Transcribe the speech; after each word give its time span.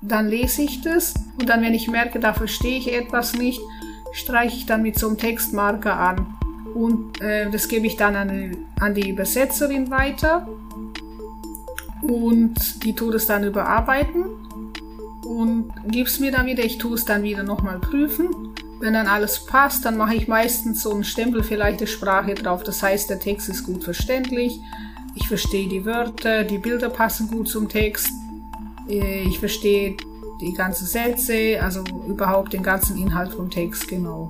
dann 0.00 0.28
lese 0.28 0.62
ich 0.62 0.80
das 0.80 1.14
und 1.38 1.48
dann, 1.48 1.62
wenn 1.62 1.74
ich 1.74 1.88
merke, 1.88 2.20
da 2.20 2.32
verstehe 2.32 2.78
ich 2.78 2.92
etwas 2.92 3.34
nicht, 3.34 3.60
streiche 4.12 4.56
ich 4.56 4.66
dann 4.66 4.82
mit 4.82 4.98
so 4.98 5.08
einem 5.08 5.18
Textmarker 5.18 5.98
an. 5.98 6.34
Und 6.74 7.20
äh, 7.20 7.50
das 7.50 7.68
gebe 7.68 7.86
ich 7.86 7.96
dann 7.96 8.16
an, 8.16 8.56
an 8.78 8.94
die 8.94 9.10
Übersetzerin 9.10 9.90
weiter 9.90 10.48
und 12.02 12.84
die 12.84 12.94
tut 12.94 13.14
es 13.14 13.26
dann 13.26 13.44
überarbeiten 13.44 14.24
und 15.24 15.72
gibt 15.88 16.08
es 16.08 16.20
mir 16.20 16.32
dann 16.32 16.46
wieder. 16.46 16.64
Ich 16.64 16.78
tue 16.78 16.94
es 16.94 17.04
dann 17.04 17.22
wieder 17.22 17.42
nochmal 17.42 17.78
prüfen. 17.78 18.28
Wenn 18.80 18.94
dann 18.94 19.06
alles 19.06 19.44
passt, 19.44 19.84
dann 19.84 19.98
mache 19.98 20.14
ich 20.14 20.26
meistens 20.26 20.82
so 20.82 20.92
einen 20.92 21.04
Stempel 21.04 21.42
für 21.42 21.56
leichte 21.56 21.86
Sprache 21.86 22.34
drauf. 22.34 22.62
Das 22.62 22.82
heißt, 22.82 23.10
der 23.10 23.20
Text 23.20 23.48
ist 23.48 23.64
gut 23.64 23.84
verständlich. 23.84 24.60
Ich 25.14 25.28
verstehe 25.28 25.68
die 25.68 25.84
Wörter, 25.84 26.44
die 26.44 26.58
Bilder 26.58 26.88
passen 26.88 27.28
gut 27.28 27.48
zum 27.48 27.68
Text. 27.68 28.10
Äh, 28.88 29.22
ich 29.22 29.38
verstehe 29.38 29.96
die 30.40 30.52
ganzen 30.52 30.86
Sätze, 30.86 31.58
also 31.60 31.84
überhaupt 32.06 32.52
den 32.52 32.62
ganzen 32.62 32.96
Inhalt 32.96 33.32
vom 33.32 33.50
Text, 33.50 33.88
genau. 33.88 34.28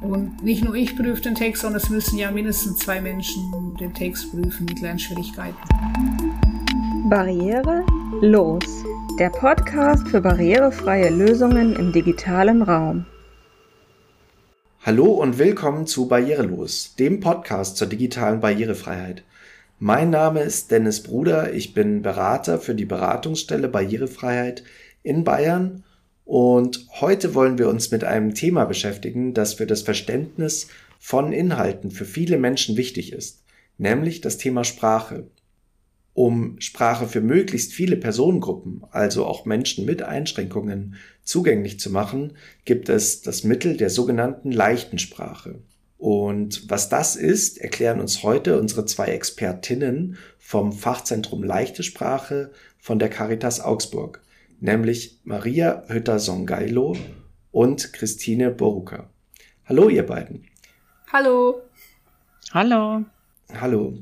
Und 0.00 0.42
nicht 0.42 0.64
nur 0.64 0.74
ich 0.74 0.96
prüfe 0.96 1.20
den 1.20 1.34
Text, 1.34 1.62
sondern 1.62 1.82
es 1.82 1.90
müssen 1.90 2.18
ja 2.18 2.30
mindestens 2.30 2.78
zwei 2.78 3.00
Menschen 3.00 3.76
den 3.78 3.92
Text 3.92 4.30
prüfen 4.30 4.64
mit 4.64 4.80
Lernschwierigkeiten. 4.80 5.58
Barriere 7.10 7.84
los. 8.22 8.84
Der 9.18 9.28
Podcast 9.28 10.08
für 10.08 10.22
barrierefreie 10.22 11.10
Lösungen 11.10 11.76
im 11.76 11.92
digitalen 11.92 12.62
Raum. 12.62 13.04
Hallo 14.82 15.10
und 15.10 15.36
willkommen 15.36 15.86
zu 15.86 16.08
Barrierelos, 16.08 16.94
dem 16.98 17.20
Podcast 17.20 17.76
zur 17.76 17.86
digitalen 17.86 18.40
Barrierefreiheit. 18.40 19.24
Mein 19.82 20.10
Name 20.10 20.42
ist 20.42 20.70
Dennis 20.70 21.02
Bruder, 21.02 21.54
ich 21.54 21.72
bin 21.72 22.02
Berater 22.02 22.58
für 22.58 22.74
die 22.74 22.84
Beratungsstelle 22.84 23.66
Barrierefreiheit 23.66 24.62
in 25.02 25.24
Bayern 25.24 25.84
und 26.26 26.86
heute 27.00 27.34
wollen 27.34 27.56
wir 27.56 27.70
uns 27.70 27.90
mit 27.90 28.04
einem 28.04 28.34
Thema 28.34 28.66
beschäftigen, 28.66 29.32
das 29.32 29.54
für 29.54 29.66
das 29.66 29.80
Verständnis 29.80 30.68
von 30.98 31.32
Inhalten 31.32 31.90
für 31.90 32.04
viele 32.04 32.36
Menschen 32.36 32.76
wichtig 32.76 33.14
ist, 33.14 33.42
nämlich 33.78 34.20
das 34.20 34.36
Thema 34.36 34.64
Sprache. 34.64 35.28
Um 36.12 36.60
Sprache 36.60 37.06
für 37.06 37.22
möglichst 37.22 37.72
viele 37.72 37.96
Personengruppen, 37.96 38.84
also 38.90 39.24
auch 39.24 39.46
Menschen 39.46 39.86
mit 39.86 40.02
Einschränkungen, 40.02 40.96
zugänglich 41.22 41.80
zu 41.80 41.88
machen, 41.88 42.34
gibt 42.66 42.90
es 42.90 43.22
das 43.22 43.44
Mittel 43.44 43.78
der 43.78 43.88
sogenannten 43.88 44.52
leichten 44.52 44.98
Sprache. 44.98 45.62
Und 46.00 46.68
was 46.68 46.88
das 46.88 47.14
ist, 47.14 47.58
erklären 47.58 48.00
uns 48.00 48.24
heute 48.24 48.58
unsere 48.58 48.84
zwei 48.86 49.06
Expertinnen 49.06 50.16
vom 50.38 50.72
Fachzentrum 50.72 51.44
Leichte 51.44 51.82
Sprache 51.82 52.50
von 52.78 52.98
der 52.98 53.10
Caritas 53.10 53.60
Augsburg 53.60 54.20
nämlich 54.60 55.18
Maria 55.24 55.84
Hütter-Songailo 55.88 56.96
und 57.50 57.92
Christine 57.92 58.50
Boruka. 58.50 59.10
Hallo, 59.66 59.88
ihr 59.88 60.06
beiden. 60.06 60.46
Hallo. 61.12 61.62
Hallo. 62.52 63.04
Hallo. 63.52 63.94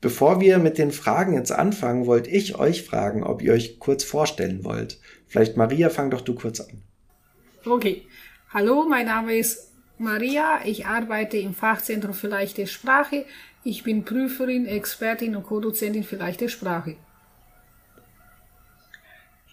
Bevor 0.00 0.40
wir 0.40 0.58
mit 0.58 0.76
den 0.76 0.92
Fragen 0.92 1.34
jetzt 1.34 1.50
anfangen, 1.50 2.06
wollte 2.06 2.30
ich 2.30 2.56
euch 2.56 2.82
fragen, 2.82 3.24
ob 3.24 3.42
ihr 3.42 3.54
euch 3.54 3.78
kurz 3.78 4.04
vorstellen 4.04 4.64
wollt. 4.64 5.00
Vielleicht 5.26 5.56
Maria, 5.56 5.88
fang 5.88 6.10
doch 6.10 6.20
du 6.20 6.34
kurz 6.34 6.60
an. 6.60 6.82
Okay. 7.64 8.02
Hallo, 8.50 8.86
mein 8.88 9.06
Name 9.06 9.36
ist 9.36 9.72
Maria. 9.98 10.60
Ich 10.64 10.86
arbeite 10.86 11.36
im 11.36 11.54
Fachzentrum 11.54 12.14
für 12.14 12.28
leichte 12.28 12.66
Sprache. 12.66 13.24
Ich 13.62 13.82
bin 13.82 14.04
Prüferin, 14.04 14.66
Expertin 14.66 15.36
und 15.36 15.44
Co-Dozentin 15.44 16.04
für 16.04 16.16
leichte 16.16 16.48
Sprache. 16.48 16.96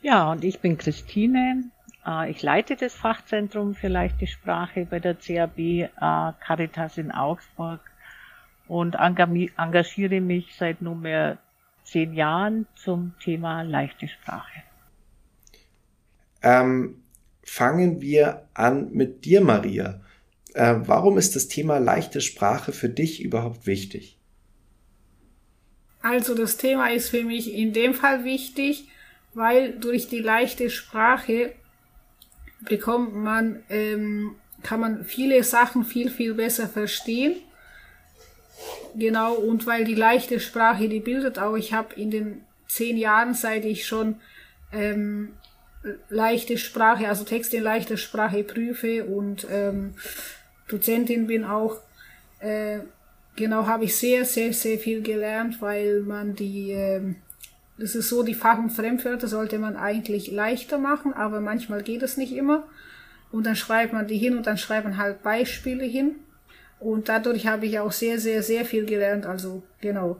Ja, 0.01 0.31
und 0.31 0.43
ich 0.43 0.59
bin 0.59 0.77
Christine. 0.77 1.65
Äh, 2.05 2.31
ich 2.31 2.41
leite 2.41 2.75
das 2.75 2.95
Fachzentrum 2.95 3.75
für 3.75 3.87
leichte 3.87 4.27
Sprache 4.27 4.85
bei 4.85 4.99
der 4.99 5.15
CAB 5.15 5.59
äh, 5.59 5.87
Caritas 6.45 6.97
in 6.97 7.11
Augsburg 7.11 7.79
und 8.67 8.95
engagiere 8.95 10.21
mich 10.21 10.55
seit 10.55 10.81
nunmehr 10.81 11.37
zehn 11.83 12.13
Jahren 12.13 12.67
zum 12.75 13.13
Thema 13.19 13.61
leichte 13.63 14.07
Sprache. 14.07 14.63
Ähm, 16.41 17.03
fangen 17.43 18.01
wir 18.01 18.47
an 18.53 18.91
mit 18.91 19.25
dir, 19.25 19.41
Maria. 19.41 19.99
Äh, 20.53 20.75
warum 20.85 21.17
ist 21.17 21.35
das 21.35 21.47
Thema 21.47 21.77
leichte 21.77 22.21
Sprache 22.21 22.71
für 22.71 22.89
dich 22.89 23.23
überhaupt 23.23 23.67
wichtig? 23.67 24.17
Also 26.01 26.35
das 26.35 26.57
Thema 26.57 26.91
ist 26.91 27.09
für 27.09 27.23
mich 27.23 27.53
in 27.53 27.73
dem 27.73 27.93
Fall 27.93 28.23
wichtig, 28.23 28.87
weil 29.33 29.73
durch 29.73 30.09
die 30.09 30.19
leichte 30.19 30.69
Sprache 30.69 31.53
bekommt 32.61 33.15
man, 33.15 33.63
ähm, 33.69 34.35
kann 34.63 34.79
man 34.79 35.05
viele 35.05 35.43
Sachen 35.43 35.85
viel, 35.85 36.09
viel 36.09 36.33
besser 36.33 36.67
verstehen. 36.67 37.35
Genau, 38.95 39.35
und 39.35 39.65
weil 39.65 39.85
die 39.85 39.95
leichte 39.95 40.39
Sprache, 40.39 40.89
die 40.89 40.99
bildet 40.99 41.39
auch, 41.39 41.55
ich 41.55 41.73
habe 41.73 41.95
in 41.95 42.11
den 42.11 42.41
zehn 42.67 42.97
Jahren, 42.97 43.33
seit 43.33 43.65
ich 43.65 43.85
schon 43.85 44.15
ähm, 44.71 45.33
leichte 46.09 46.57
Sprache, 46.57 47.07
also 47.07 47.23
Texte 47.23 47.57
in 47.57 47.63
leichter 47.63 47.97
Sprache 47.97 48.43
prüfe 48.43 49.05
und 49.05 49.47
ähm, 49.49 49.95
Dozentin 50.71 51.27
bin 51.27 51.43
auch, 51.43 51.77
äh, 52.39 52.79
genau 53.35 53.65
habe 53.67 53.85
ich 53.85 53.95
sehr, 53.95 54.25
sehr, 54.25 54.53
sehr 54.53 54.77
viel 54.77 55.01
gelernt, 55.01 55.61
weil 55.61 56.01
man 56.01 56.35
die 56.35 56.71
ähm, 56.71 57.15
das 57.81 57.95
ist 57.95 58.09
so, 58.09 58.21
die 58.21 58.35
Fach- 58.35 58.59
und 58.59 58.69
Fremdwörter 58.69 59.27
sollte 59.27 59.57
man 59.57 59.75
eigentlich 59.75 60.31
leichter 60.31 60.77
machen, 60.77 61.13
aber 61.13 61.41
manchmal 61.41 61.81
geht 61.81 62.03
es 62.03 62.15
nicht 62.15 62.31
immer. 62.31 62.67
Und 63.31 63.45
dann 63.47 63.55
schreibt 63.55 63.91
man 63.91 64.07
die 64.07 64.17
hin 64.17 64.37
und 64.37 64.45
dann 64.45 64.59
schreibt 64.59 64.85
man 64.85 64.97
halt 64.97 65.23
Beispiele 65.23 65.83
hin. 65.83 66.15
Und 66.79 67.09
dadurch 67.09 67.47
habe 67.47 67.65
ich 67.65 67.79
auch 67.79 67.91
sehr, 67.91 68.19
sehr, 68.19 68.43
sehr 68.43 68.65
viel 68.65 68.85
gelernt. 68.85 69.25
Also, 69.25 69.63
genau. 69.81 70.19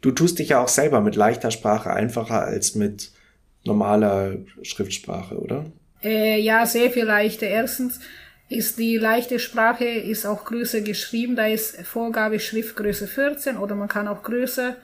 Du 0.00 0.10
tust 0.10 0.38
dich 0.38 0.50
ja 0.50 0.62
auch 0.62 0.68
selber 0.68 1.02
mit 1.02 1.16
leichter 1.16 1.50
Sprache 1.50 1.92
einfacher 1.92 2.42
als 2.42 2.74
mit 2.74 3.10
normaler 3.64 4.36
Schriftsprache, 4.62 5.38
oder? 5.38 5.66
Äh, 6.02 6.40
ja, 6.40 6.64
sehr 6.64 6.90
viel 6.90 7.04
leichter. 7.04 7.46
Erstens 7.46 8.00
ist 8.48 8.78
die 8.78 8.98
leichte 8.98 9.38
Sprache 9.38 9.84
ist 9.84 10.26
auch 10.26 10.44
größer 10.44 10.82
geschrieben. 10.82 11.36
Da 11.36 11.46
ist 11.46 11.76
Vorgabe 11.82 12.40
Schriftgröße 12.40 13.06
14 13.06 13.56
oder 13.56 13.74
man 13.74 13.88
kann 13.88 14.08
auch 14.08 14.22
größer 14.22 14.76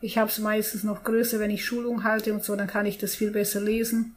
ich 0.00 0.18
habe 0.18 0.30
es 0.30 0.38
meistens 0.38 0.84
noch 0.84 1.04
größer, 1.04 1.40
wenn 1.40 1.50
ich 1.50 1.64
Schulung 1.64 2.04
halte 2.04 2.32
und 2.32 2.44
so, 2.44 2.54
dann 2.54 2.66
kann 2.66 2.86
ich 2.86 2.98
das 2.98 3.14
viel 3.14 3.30
besser 3.30 3.60
lesen, 3.60 4.16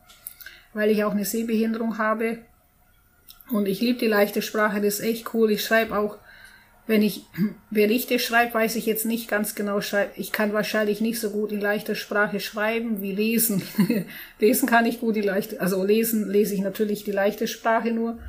weil 0.74 0.92
ich 0.92 1.04
auch 1.04 1.14
eine 1.14 1.26
Sehbehinderung 1.26 1.98
habe. 1.98 2.40
Und 3.50 3.68
ich 3.68 3.82
liebe 3.82 4.00
die 4.00 4.08
leichte 4.08 4.42
Sprache, 4.42 4.82
das 4.82 5.00
ist 5.00 5.06
echt 5.06 5.34
cool. 5.34 5.50
Ich 5.52 5.64
schreibe 5.64 5.98
auch, 5.98 6.18
wenn 6.86 7.02
ich 7.02 7.24
Berichte 7.72 8.20
schreibe, 8.20 8.54
weiß 8.54 8.76
ich 8.76 8.86
jetzt 8.86 9.06
nicht 9.06 9.30
ganz 9.30 9.56
genau. 9.56 9.80
Ich 10.16 10.32
kann 10.32 10.54
wahrscheinlich 10.54 11.02
nicht 11.02 11.20
so 11.20 11.30
gut 11.32 11.52
in 11.52 11.62
leichter 11.62 11.96
Sprache 11.96 12.40
schreiben 12.40 13.02
wie 13.02 13.14
lesen. 13.14 13.64
lesen 14.40 14.68
kann 14.68 14.86
ich 14.86 15.00
gut 15.00 15.16
die 15.16 15.22
leichte, 15.22 15.62
also 15.62 15.84
lesen 15.84 16.30
lese 16.30 16.54
ich 16.54 16.62
natürlich 16.62 17.06
die 17.06 17.12
leichte 17.12 17.48
Sprache 17.48 17.92
nur. 17.92 18.20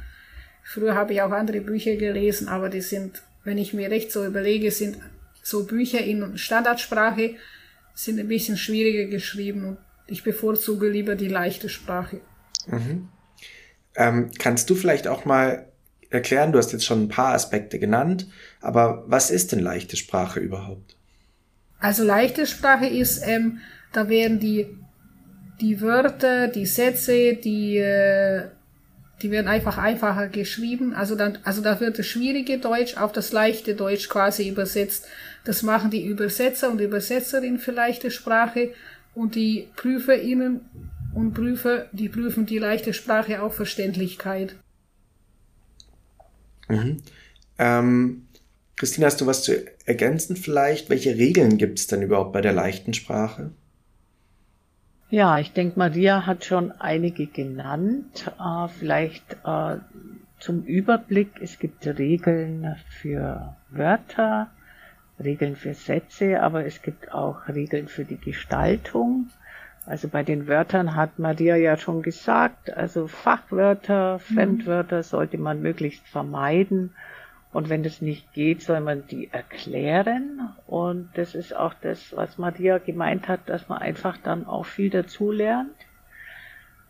Früher 0.72 0.94
habe 0.94 1.14
ich 1.14 1.20
auch 1.20 1.32
andere 1.32 1.60
Bücher 1.62 1.97
gelesen, 1.97 2.47
aber 2.47 2.69
die 2.69 2.81
sind, 2.81 3.25
wenn 3.42 3.58
ich 3.58 3.75
mir 3.75 3.91
recht 3.91 4.12
so 4.12 4.25
überlege, 4.25 4.70
sind 4.70 4.98
so 5.42 5.66
Bücher 5.66 5.98
in 5.98 6.38
Standardsprache 6.38 7.34
sind 7.92 8.20
ein 8.20 8.28
bisschen 8.28 8.56
schwieriger 8.56 9.10
geschrieben 9.10 9.64
und 9.64 9.78
ich 10.06 10.22
bevorzuge 10.22 10.88
lieber 10.88 11.16
die 11.16 11.26
leichte 11.26 11.69
Sprache. 11.69 12.20
Mhm. 12.69 13.08
Ähm, 13.97 14.31
kannst 14.38 14.70
du 14.70 14.76
vielleicht 14.76 15.08
auch 15.08 15.25
mal 15.25 15.66
erklären, 16.08 16.53
du 16.53 16.58
hast 16.58 16.70
jetzt 16.70 16.84
schon 16.84 17.02
ein 17.02 17.08
paar 17.08 17.34
Aspekte 17.34 17.81
genannt, 17.81 18.28
aber 18.60 19.02
was 19.08 19.32
ist 19.32 19.50
denn 19.50 19.58
leichte 19.58 19.97
Sprache 19.97 20.38
überhaupt? 20.38 20.97
Also 21.81 22.04
leichte 22.04 22.47
Sprache 22.47 22.87
ist, 22.87 23.26
ähm, 23.26 23.58
da 23.92 24.08
werden 24.08 24.38
die, 24.38 24.69
die 25.60 25.81
Wörter, 25.81 26.47
die 26.47 26.66
Sätze, 26.66 27.34
die, 27.34 27.78
äh, 27.78 28.50
die 29.22 29.31
werden 29.31 29.49
einfach 29.49 29.78
einfacher 29.78 30.28
geschrieben. 30.28 30.94
Also 30.94 31.14
dann, 31.14 31.38
also 31.44 31.62
da 31.62 31.81
wird 31.81 31.99
das 31.99 32.06
schwierige 32.06 32.58
Deutsch 32.58 32.96
auf 32.96 33.12
das 33.12 33.32
leichte 33.32 33.75
Deutsch 33.75 34.08
quasi 34.08 34.49
übersetzt. 34.49 35.06
Das 35.44 35.62
machen 35.62 35.90
die 35.90 36.05
Übersetzer 36.05 36.70
und 36.70 36.81
Übersetzerinnen 36.81 37.58
für 37.58 37.72
leichte 37.72 38.11
Sprache 38.11 38.72
und 39.14 39.34
die 39.34 39.69
PrüferInnen 39.76 40.61
und 41.14 41.34
Prüfer, 41.34 41.87
die 41.93 42.08
prüfen 42.08 42.46
die 42.46 42.58
leichte 42.58 42.94
Sprache 42.94 43.43
auf 43.43 43.55
Verständlichkeit. 43.56 44.55
Mhm. 46.69 46.99
Ähm, 47.58 48.26
Christina, 48.76 49.06
hast 49.06 49.20
du 49.20 49.26
was 49.26 49.43
zu 49.43 49.67
ergänzen 49.84 50.37
vielleicht? 50.37 50.88
Welche 50.88 51.17
Regeln 51.17 51.58
gibt 51.58 51.78
es 51.78 51.87
denn 51.87 52.02
überhaupt 52.02 52.32
bei 52.32 52.40
der 52.40 52.52
leichten 52.52 52.94
Sprache? 52.94 53.50
Ja, 55.10 55.40
ich 55.40 55.52
denke, 55.52 55.76
Maria 55.76 56.24
hat 56.24 56.44
schon 56.44 56.70
einige 56.78 57.26
genannt. 57.26 58.32
Äh, 58.38 58.68
vielleicht 58.68 59.36
äh, 59.44 59.78
zum 60.38 60.62
Überblick. 60.62 61.32
Es 61.40 61.58
gibt 61.58 61.84
Regeln 61.84 62.76
für 62.88 63.56
Wörter, 63.70 64.50
Regeln 65.18 65.56
für 65.56 65.74
Sätze, 65.74 66.40
aber 66.40 66.64
es 66.64 66.82
gibt 66.82 67.12
auch 67.12 67.48
Regeln 67.48 67.88
für 67.88 68.04
die 68.04 68.18
Gestaltung 68.18 69.30
Also 69.84 70.06
bei 70.06 70.22
den 70.22 70.46
Wörtern 70.46 70.94
hat 70.94 71.18
Maria 71.18 71.56
ja 71.56 71.76
schon 71.76 72.02
gesagt, 72.02 72.72
also 72.76 73.08
Fachwörter, 73.08 74.14
mhm. 74.14 74.34
Fremdwörter 74.34 75.02
sollte 75.02 75.38
man 75.38 75.60
möglichst 75.60 76.06
vermeiden. 76.06 76.94
Und 77.52 77.69
wenn 77.69 77.82
das 77.82 78.00
nicht 78.00 78.32
geht, 78.32 78.62
soll 78.62 78.81
man 78.81 79.08
die 79.08 79.29
erklären. 79.32 80.55
Und 80.67 81.11
das 81.14 81.35
ist 81.35 81.55
auch 81.55 81.75
das, 81.75 82.17
was 82.17 82.38
Maria 82.38 82.79
gemeint 82.79 83.26
hat, 83.26 83.49
dass 83.49 83.69
man 83.69 83.79
einfach 83.79 84.17
dann 84.19 84.47
auch 84.47 84.67
viel 84.67 84.91
dazulernt. 84.91 85.75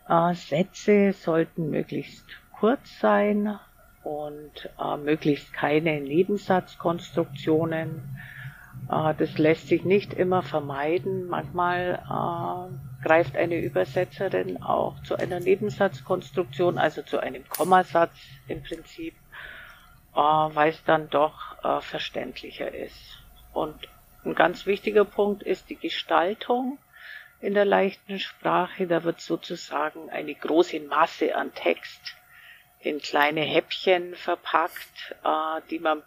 Äh, 0.07 0.35
Sätze 0.35 1.13
sollten 1.13 1.71
möglichst 1.71 2.25
kurz 2.59 2.99
sein 2.99 3.57
und 4.03 4.69
äh, 4.79 4.97
möglichst 4.97 5.51
keine 5.51 5.99
Nebensatzkonstruktionen. 5.99 8.03
Äh, 8.89 9.15
das 9.17 9.39
lässt 9.39 9.67
sich 9.67 9.83
nicht 9.83 10.13
immer 10.13 10.43
vermeiden. 10.43 11.27
Manchmal 11.27 12.03
äh, 12.03 13.03
greift 13.03 13.35
eine 13.35 13.59
Übersetzerin 13.59 14.61
auch 14.61 15.01
zu 15.01 15.15
einer 15.15 15.39
Nebensatzkonstruktion, 15.39 16.77
also 16.77 17.01
zu 17.01 17.17
einem 17.19 17.49
Kommasatz 17.49 18.13
im 18.47 18.61
Prinzip 18.61 19.15
äh, 20.15 20.19
weil 20.19 20.69
es 20.69 20.83
dann 20.85 21.09
doch 21.09 21.63
äh, 21.63 21.81
verständlicher 21.81 22.73
ist. 22.73 23.17
Und 23.53 23.75
ein 24.23 24.35
ganz 24.35 24.65
wichtiger 24.65 25.05
Punkt 25.05 25.43
ist 25.43 25.69
die 25.69 25.75
Gestaltung 25.75 26.77
in 27.39 27.53
der 27.53 27.65
leichten 27.65 28.19
Sprache. 28.19 28.87
Da 28.87 29.03
wird 29.03 29.21
sozusagen 29.21 30.09
eine 30.09 30.35
große 30.35 30.79
Masse 30.81 31.35
an 31.35 31.53
Text 31.53 32.15
in 32.79 32.99
kleine 32.99 33.41
Häppchen 33.41 34.15
verpackt, 34.15 35.15
äh, 35.23 35.61
die 35.69 35.79
man 35.79 36.03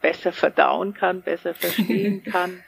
besser 0.00 0.32
verdauen 0.32 0.94
kann, 0.94 1.22
besser 1.22 1.54
verstehen 1.54 2.22
kann. 2.30 2.62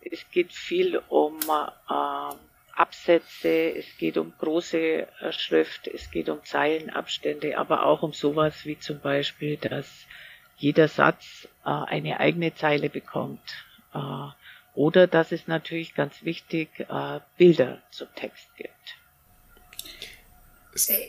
es 0.00 0.30
geht 0.30 0.52
viel 0.52 1.02
um 1.08 1.38
äh, 1.40 2.34
Absätze, 2.78 3.74
es 3.76 3.86
geht 3.98 4.16
um 4.16 4.32
große 4.38 4.78
äh, 4.78 5.32
Schrift, 5.32 5.88
es 5.88 6.10
geht 6.10 6.28
um 6.28 6.44
Zeilenabstände, 6.44 7.58
aber 7.58 7.84
auch 7.84 8.02
um 8.02 8.12
sowas 8.12 8.64
wie 8.64 8.78
zum 8.78 9.00
Beispiel, 9.00 9.56
dass 9.56 10.06
jeder 10.56 10.88
Satz 10.88 11.48
äh, 11.64 11.70
eine 11.70 12.20
eigene 12.20 12.54
Zeile 12.54 12.88
bekommt. 12.88 13.40
Äh, 13.94 13.98
oder 14.74 15.06
dass 15.08 15.32
es 15.32 15.48
natürlich 15.48 15.94
ganz 15.94 16.24
wichtig 16.24 16.68
äh, 16.78 17.20
Bilder 17.36 17.82
zum 17.90 18.08
Text 18.14 18.46
gibt. 18.56 18.72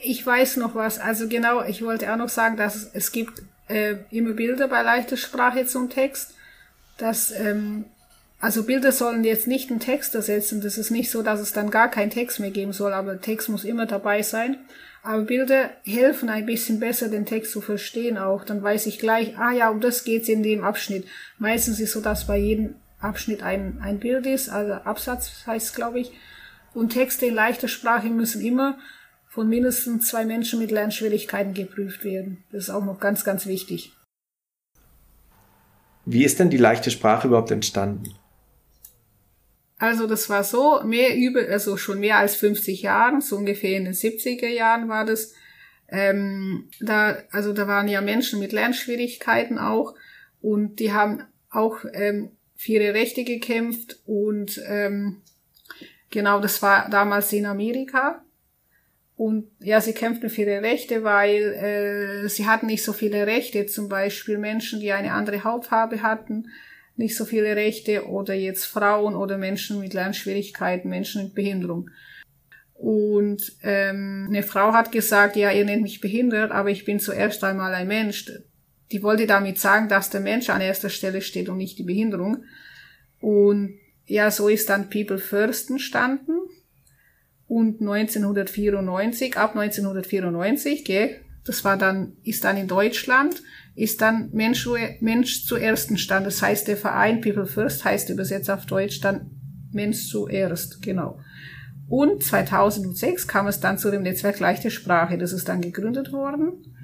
Ich 0.01 0.25
weiß 0.25 0.57
noch 0.57 0.73
was. 0.73 0.97
Also 0.97 1.27
genau, 1.27 1.63
ich 1.63 1.83
wollte 1.83 2.11
auch 2.11 2.17
noch 2.17 2.29
sagen, 2.29 2.57
dass 2.57 2.75
es, 2.75 2.91
es 2.95 3.11
gibt 3.11 3.43
äh, 3.67 3.97
immer 4.09 4.33
Bilder 4.33 4.67
bei 4.67 4.81
leichter 4.81 5.17
Sprache 5.17 5.65
zum 5.65 5.89
Text. 5.89 6.35
dass 6.97 7.31
ähm, 7.31 7.85
also 8.39 8.63
Bilder 8.63 8.93
sollen 8.93 9.25
jetzt 9.25 9.47
nicht 9.47 9.69
einen 9.69 9.81
Text 9.81 10.15
ersetzen. 10.15 10.61
Das 10.61 10.77
ist 10.77 10.91
nicht 10.91 11.11
so, 11.11 11.21
dass 11.21 11.41
es 11.41 11.51
dann 11.51 11.71
gar 11.71 11.91
keinen 11.91 12.09
Text 12.09 12.39
mehr 12.39 12.51
geben 12.51 12.71
soll, 12.71 12.93
aber 12.93 13.19
Text 13.19 13.49
muss 13.49 13.65
immer 13.65 13.85
dabei 13.85 14.21
sein. 14.21 14.57
Aber 15.03 15.23
Bilder 15.23 15.69
helfen 15.83 16.29
ein 16.29 16.45
bisschen 16.45 16.79
besser, 16.79 17.09
den 17.09 17.25
Text 17.25 17.51
zu 17.51 17.59
verstehen 17.59 18.17
auch. 18.17 18.45
Dann 18.45 18.63
weiß 18.63 18.85
ich 18.85 18.99
gleich, 18.99 19.37
ah 19.37 19.51
ja, 19.51 19.69
um 19.69 19.81
das 19.81 20.05
geht's 20.05 20.29
in 20.29 20.43
dem 20.43 20.63
Abschnitt. 20.63 21.05
Meistens 21.37 21.79
ist 21.79 21.91
so, 21.91 22.01
dass 22.01 22.27
bei 22.27 22.37
jedem 22.37 22.75
Abschnitt 22.99 23.43
ein, 23.43 23.79
ein 23.81 23.99
Bild 23.99 24.25
ist, 24.25 24.49
also 24.49 24.73
Absatz 24.73 25.45
heißt 25.45 25.75
glaube 25.75 25.99
ich. 25.99 26.11
Und 26.73 26.93
Texte 26.93 27.25
in 27.25 27.33
leichter 27.33 27.67
Sprache 27.67 28.07
müssen 28.07 28.41
immer 28.41 28.77
von 29.27 29.49
mindestens 29.49 30.07
zwei 30.07 30.25
Menschen 30.25 30.59
mit 30.59 30.71
Lernschwierigkeiten 30.71 31.53
geprüft 31.53 32.03
werden. 32.03 32.43
Das 32.51 32.63
ist 32.63 32.69
auch 32.69 32.83
noch 32.83 32.99
ganz, 32.99 33.23
ganz 33.23 33.45
wichtig. 33.45 33.93
Wie 36.05 36.23
ist 36.23 36.39
denn 36.39 36.49
die 36.49 36.57
leichte 36.57 36.89
Sprache 36.89 37.27
überhaupt 37.27 37.51
entstanden? 37.51 38.15
Also 39.79 40.07
das 40.07 40.29
war 40.29 40.43
so, 40.43 40.81
mehr 40.83 41.15
über, 41.15 41.39
also 41.49 41.77
schon 41.77 42.01
mehr 42.01 42.17
als 42.17 42.35
50 42.35 42.81
Jahren, 42.81 43.21
so 43.21 43.37
ungefähr 43.37 43.77
in 43.77 43.85
den 43.85 43.93
70er 43.93 44.49
Jahren 44.49 44.89
war 44.89 45.05
das. 45.05 45.33
Ähm, 45.87 46.69
da, 46.81 47.17
also 47.31 47.53
da 47.53 47.65
waren 47.67 47.87
ja 47.87 48.01
Menschen 48.01 48.39
mit 48.39 48.51
Lernschwierigkeiten 48.51 49.57
auch 49.57 49.95
und 50.41 50.79
die 50.79 50.93
haben 50.93 51.23
auch 51.49 51.79
ähm, 51.93 52.31
für 52.55 52.73
ihre 52.73 52.93
Rechte 52.93 53.23
gekämpft 53.23 53.99
und 54.05 54.61
ähm, 54.67 55.21
genau, 56.11 56.41
das 56.41 56.61
war 56.61 56.89
damals 56.89 57.31
in 57.33 57.45
Amerika. 57.45 58.23
Und 59.15 59.49
ja, 59.59 59.81
sie 59.81 59.93
kämpften 59.93 60.29
für 60.29 60.41
ihre 60.41 60.61
Rechte, 60.61 61.03
weil 61.03 61.41
äh, 61.53 62.29
sie 62.29 62.47
hatten 62.47 62.67
nicht 62.67 62.83
so 62.83 62.93
viele 62.93 63.25
Rechte, 63.25 63.65
zum 63.65 63.89
Beispiel 63.89 64.37
Menschen, 64.37 64.79
die 64.79 64.91
eine 64.91 65.13
andere 65.13 65.43
Hautfarbe 65.43 66.01
hatten 66.03 66.49
nicht 66.99 67.15
so 67.15 67.23
viele 67.23 67.55
Rechte 67.55 68.07
oder 68.07 68.33
jetzt 68.33 68.65
Frauen 68.65 69.15
oder 69.15 69.37
Menschen 69.37 69.79
mit 69.79 69.93
Lernschwierigkeiten, 69.93 70.89
Menschen 70.89 71.23
mit 71.23 71.33
Behinderung. 71.33 71.89
Und 72.73 73.53
ähm, 73.63 74.25
eine 74.27 74.43
Frau 74.43 74.73
hat 74.73 74.91
gesagt, 74.91 75.37
ja, 75.37 75.49
ihr 75.51 75.63
nennt 75.63 75.81
mich 75.81 76.01
behindert, 76.01 76.51
aber 76.51 76.71
ich 76.71 76.83
bin 76.83 76.99
zuerst 76.99 77.41
einmal 77.45 77.73
ein 77.73 77.87
Mensch. 77.87 78.29
Die 78.91 79.01
wollte 79.01 79.27
damit 79.27 79.59
sagen, 79.59 79.87
dass 79.87 80.09
der 80.09 80.19
Mensch 80.19 80.49
an 80.49 80.59
erster 80.59 80.89
Stelle 80.89 81.21
steht 81.21 81.47
und 81.47 81.57
nicht 81.57 81.79
die 81.79 81.83
Behinderung. 81.83 82.43
Und 83.21 83.79
ja, 84.05 84.29
so 84.29 84.49
ist 84.49 84.69
dann 84.69 84.89
People 84.89 85.19
First 85.19 85.69
entstanden. 85.69 86.33
Und 87.47 87.79
1994, 87.79 89.37
ab 89.37 89.55
1994, 89.55 90.83
gell, 90.83 91.21
das 91.45 91.63
war 91.63 91.77
dann, 91.77 92.17
ist 92.23 92.43
dann 92.43 92.57
in 92.57 92.67
Deutschland, 92.67 93.41
ist 93.79 94.01
dann 94.01 94.29
Mensch, 94.33 94.67
Mensch 94.99 95.45
zuerst 95.45 95.89
entstanden. 95.89 96.25
Das 96.25 96.41
heißt, 96.41 96.67
der 96.67 96.75
Verein 96.75 97.21
People 97.21 97.45
First 97.45 97.85
heißt 97.85 98.09
übersetzt 98.09 98.51
auf 98.51 98.65
Deutsch 98.65 98.99
dann 98.99 99.31
Mensch 99.71 100.09
zuerst, 100.09 100.81
genau. 100.81 101.19
Und 101.87 102.21
2006 102.21 103.27
kam 103.27 103.47
es 103.47 103.61
dann 103.61 103.77
zu 103.77 103.89
dem 103.89 104.03
Netzwerk 104.03 104.39
Leichte 104.39 104.69
Sprache. 104.69 105.17
Das 105.17 105.31
ist 105.31 105.47
dann 105.47 105.61
gegründet 105.61 106.11
worden. 106.11 106.75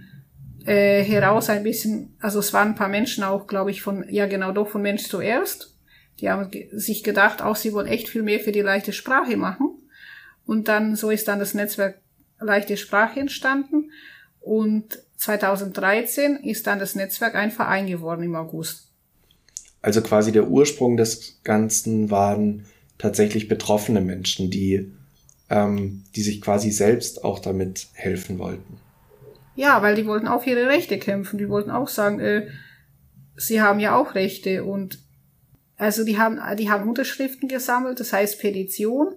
Äh, 0.65 1.03
heraus 1.03 1.50
ein 1.50 1.63
bisschen, 1.63 2.15
also 2.19 2.39
es 2.39 2.53
waren 2.53 2.69
ein 2.69 2.75
paar 2.75 2.88
Menschen 2.88 3.24
auch, 3.24 3.45
glaube 3.45 3.71
ich, 3.71 3.81
von, 3.81 4.06
ja 4.09 4.25
genau, 4.25 4.51
doch 4.51 4.69
von 4.69 4.81
Mensch 4.81 5.03
zuerst. 5.03 5.75
Die 6.21 6.30
haben 6.30 6.50
sich 6.71 7.03
gedacht, 7.03 7.42
auch 7.42 7.57
sie 7.57 7.74
wollen 7.74 7.88
echt 7.88 8.07
viel 8.07 8.24
mehr 8.24 8.39
für 8.39 8.53
die 8.53 8.62
leichte 8.62 8.94
Sprache 8.94 9.36
machen. 9.36 9.77
Und 10.45 10.69
dann, 10.69 10.95
so 10.95 11.09
ist 11.09 11.27
dann 11.27 11.39
das 11.39 11.53
Netzwerk 11.53 12.00
Leichte 12.39 12.77
Sprache 12.77 13.19
entstanden. 13.19 13.92
Und 14.39 15.05
2013 15.17 16.38
ist 16.38 16.67
dann 16.67 16.79
das 16.79 16.95
Netzwerk 16.95 17.35
ein 17.35 17.51
Verein 17.51 17.88
geworden 17.88 18.23
im 18.23 18.35
August. 18.35 18.89
Also 19.81 20.01
quasi 20.01 20.31
der 20.31 20.47
Ursprung 20.47 20.97
des 20.97 21.39
Ganzen 21.44 22.09
waren 22.09 22.65
tatsächlich 22.97 23.47
betroffene 23.47 24.01
Menschen, 24.01 24.50
die, 24.50 24.91
ähm, 25.50 26.03
die 26.15 26.21
sich 26.21 26.41
quasi 26.41 26.71
selbst 26.71 27.23
auch 27.23 27.39
damit 27.39 27.88
helfen 27.94 28.39
wollten. 28.39 28.79
Ja, 29.56 29.81
weil 29.81 29.95
die 29.95 30.06
wollten 30.06 30.28
auch 30.28 30.44
für 30.44 30.51
ihre 30.51 30.68
Rechte 30.68 30.97
kämpfen. 30.97 31.37
Die 31.37 31.49
wollten 31.49 31.71
auch 31.71 31.87
sagen, 31.87 32.19
äh, 32.19 32.47
sie 33.37 33.61
haben 33.61 33.80
ja 33.80 33.95
auch 33.95 34.16
Rechte 34.16 34.63
und 34.63 34.99
also 35.78 36.06
die 36.06 36.18
haben, 36.18 36.40
die 36.57 36.69
haben 36.69 36.87
Unterschriften 36.87 37.47
gesammelt, 37.49 37.99
das 37.99 38.13
heißt 38.13 38.40
Petition. 38.40 39.16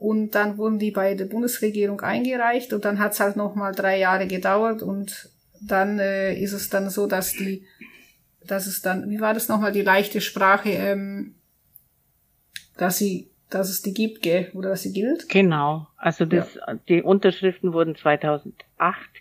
Und 0.00 0.30
dann 0.34 0.56
wurden 0.56 0.78
die 0.78 0.92
bei 0.92 1.14
der 1.14 1.26
Bundesregierung 1.26 2.00
eingereicht 2.00 2.72
und 2.72 2.86
dann 2.86 2.98
hat 2.98 3.12
es 3.12 3.20
halt 3.20 3.36
nochmal 3.36 3.74
drei 3.74 3.98
Jahre 3.98 4.26
gedauert 4.26 4.80
und 4.80 5.28
dann 5.60 5.98
äh, 5.98 6.32
ist 6.32 6.54
es 6.54 6.70
dann 6.70 6.88
so, 6.88 7.06
dass 7.06 7.32
die, 7.32 7.66
dass 8.42 8.66
es 8.66 8.80
dann, 8.80 9.10
wie 9.10 9.20
war 9.20 9.34
das 9.34 9.50
nochmal, 9.50 9.72
die 9.72 9.82
leichte 9.82 10.22
Sprache, 10.22 10.70
ähm, 10.70 11.34
dass 12.78 12.96
sie, 12.96 13.28
dass 13.50 13.68
es 13.68 13.82
die 13.82 13.92
gibt, 13.92 14.22
gell, 14.22 14.50
oder 14.54 14.70
dass 14.70 14.84
sie 14.84 14.94
gilt? 14.94 15.28
Genau. 15.28 15.86
Also 15.98 16.24
das, 16.24 16.54
ja. 16.54 16.76
die 16.88 17.02
Unterschriften 17.02 17.74
wurden 17.74 17.94
2008 17.94 18.54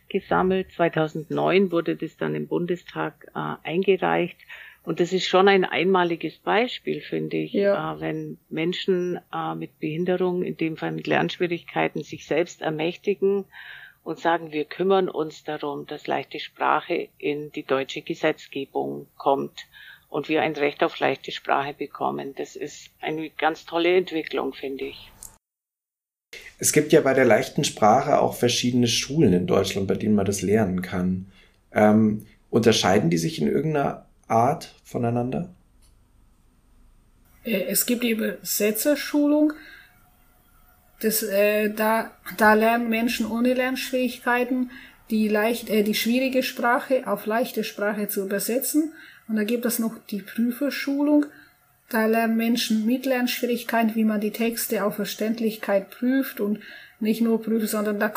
gesammelt, 0.07 0.71
2009 0.77 1.74
wurde 1.74 1.98
das 1.98 2.15
dann 2.15 2.36
im 2.36 2.48
Bundestag 2.48 3.29
äh, 3.36 3.67
eingereicht 3.67 4.38
und 4.83 5.00
das 5.00 5.13
ist 5.13 5.27
schon 5.27 5.48
ein 5.48 5.65
einmaliges 5.65 6.38
Beispiel, 6.38 7.01
finde 7.01 7.38
ich, 7.38 7.53
ja. 7.53 7.95
äh, 7.95 8.00
wenn 8.00 8.38
Menschen 8.50 9.19
äh, 9.33 9.55
mit 9.55 9.79
Behinderung, 9.79 10.43
in 10.43 10.57
dem 10.57 10.77
Fall 10.77 10.91
mit 10.91 11.07
Lernschwierigkeiten, 11.07 12.03
sich 12.03 12.25
selbst 12.25 12.62
ermächtigen 12.62 13.45
und 14.03 14.19
sagen, 14.19 14.51
wir 14.51 14.65
kümmern 14.65 15.09
uns 15.09 15.43
darum, 15.43 15.86
dass 15.86 16.07
leichte 16.07 16.39
Sprache 16.39 17.09
in 17.17 17.51
die 17.51 17.63
deutsche 17.63 18.01
Gesetzgebung 18.01 19.07
kommt 19.17 19.67
und 20.09 20.29
wir 20.29 20.41
ein 20.41 20.53
Recht 20.53 20.83
auf 20.83 20.98
leichte 21.00 21.31
Sprache 21.31 21.74
bekommen. 21.74 22.33
Das 22.36 22.55
ist 22.55 22.89
eine 23.01 23.29
ganz 23.29 23.65
tolle 23.65 23.95
Entwicklung, 23.95 24.53
finde 24.53 24.86
ich. 24.86 25.12
Es 26.57 26.74
gibt 26.74 26.91
ja 26.91 27.01
bei 27.01 27.13
der 27.13 27.25
leichten 27.25 27.63
Sprache 27.63 28.19
auch 28.19 28.36
verschiedene 28.36 28.88
Schulen 28.88 29.33
in 29.33 29.48
Deutschland, 29.48 29.88
bei 29.88 29.95
denen 29.95 30.15
man 30.15 30.25
das 30.25 30.41
lernen 30.41 30.81
kann. 30.81 31.31
Ähm, 31.71 32.25
unterscheiden 32.50 33.09
die 33.09 33.17
sich 33.17 33.39
in 33.39 33.48
irgendeiner 33.48 34.09
Art 34.29 34.74
voneinander? 34.83 35.50
Äh, 37.43 37.63
es 37.63 37.86
gibt 37.86 38.03
die 38.03 38.12
Übersetzerschulung. 38.12 39.53
Das, 41.01 41.24
äh, 41.24 41.74
da, 41.74 42.12
da 42.38 42.53
lernen 42.53 42.89
Menschen 42.89 43.25
ohne 43.25 43.53
Lernschwierigkeiten 43.53 44.71
die, 45.09 45.27
leicht, 45.27 45.69
äh, 45.69 45.83
die 45.83 45.95
schwierige 45.95 46.43
Sprache 46.43 47.07
auf 47.07 47.25
leichte 47.25 47.63
Sprache 47.63 48.07
zu 48.07 48.25
übersetzen. 48.25 48.93
Und 49.27 49.36
da 49.36 49.43
gibt 49.43 49.65
es 49.65 49.79
noch 49.79 49.98
die 50.09 50.21
Prüferschulung. 50.21 51.25
da 51.89 52.05
lernen 52.05 52.38
Menschen 52.38 52.86
mit 52.86 53.07
Lernschwierigkeiten, 53.07 53.95
wie 53.95 54.03
man 54.03 54.21
die 54.21 54.31
Texte 54.31 54.83
auf 54.83 54.95
Verständlichkeit 54.95 55.89
prüft 55.89 56.39
und 56.39 56.59
nicht 57.00 57.21
nur 57.21 57.41
prüft, 57.41 57.67
sondern 57.69 58.00
da 58.00 58.12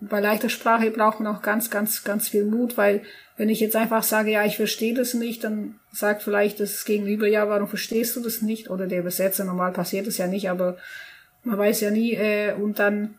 bei 0.00 0.20
leichter 0.20 0.48
Sprache 0.48 0.90
braucht 0.90 1.20
man 1.20 1.34
auch 1.34 1.42
ganz, 1.42 1.70
ganz, 1.70 2.04
ganz 2.04 2.28
viel 2.28 2.44
Mut, 2.44 2.78
weil 2.78 3.02
wenn 3.36 3.48
ich 3.48 3.60
jetzt 3.60 3.76
einfach 3.76 4.02
sage, 4.02 4.30
ja, 4.30 4.44
ich 4.44 4.56
verstehe 4.56 4.94
das 4.94 5.14
nicht, 5.14 5.44
dann 5.44 5.76
sagt 5.92 6.22
vielleicht 6.22 6.60
das 6.60 6.84
Gegenüber, 6.84 7.26
ja, 7.26 7.48
warum 7.48 7.68
verstehst 7.68 8.16
du 8.16 8.22
das 8.22 8.42
nicht? 8.42 8.70
Oder 8.70 8.86
der 8.86 9.00
Übersetzer, 9.00 9.44
normal 9.44 9.72
passiert 9.72 10.06
es 10.06 10.18
ja 10.18 10.26
nicht, 10.26 10.50
aber 10.50 10.76
man 11.44 11.58
weiß 11.58 11.80
ja 11.80 11.90
nie, 11.90 12.14
äh, 12.14 12.52
und 12.54 12.78
dann, 12.78 13.14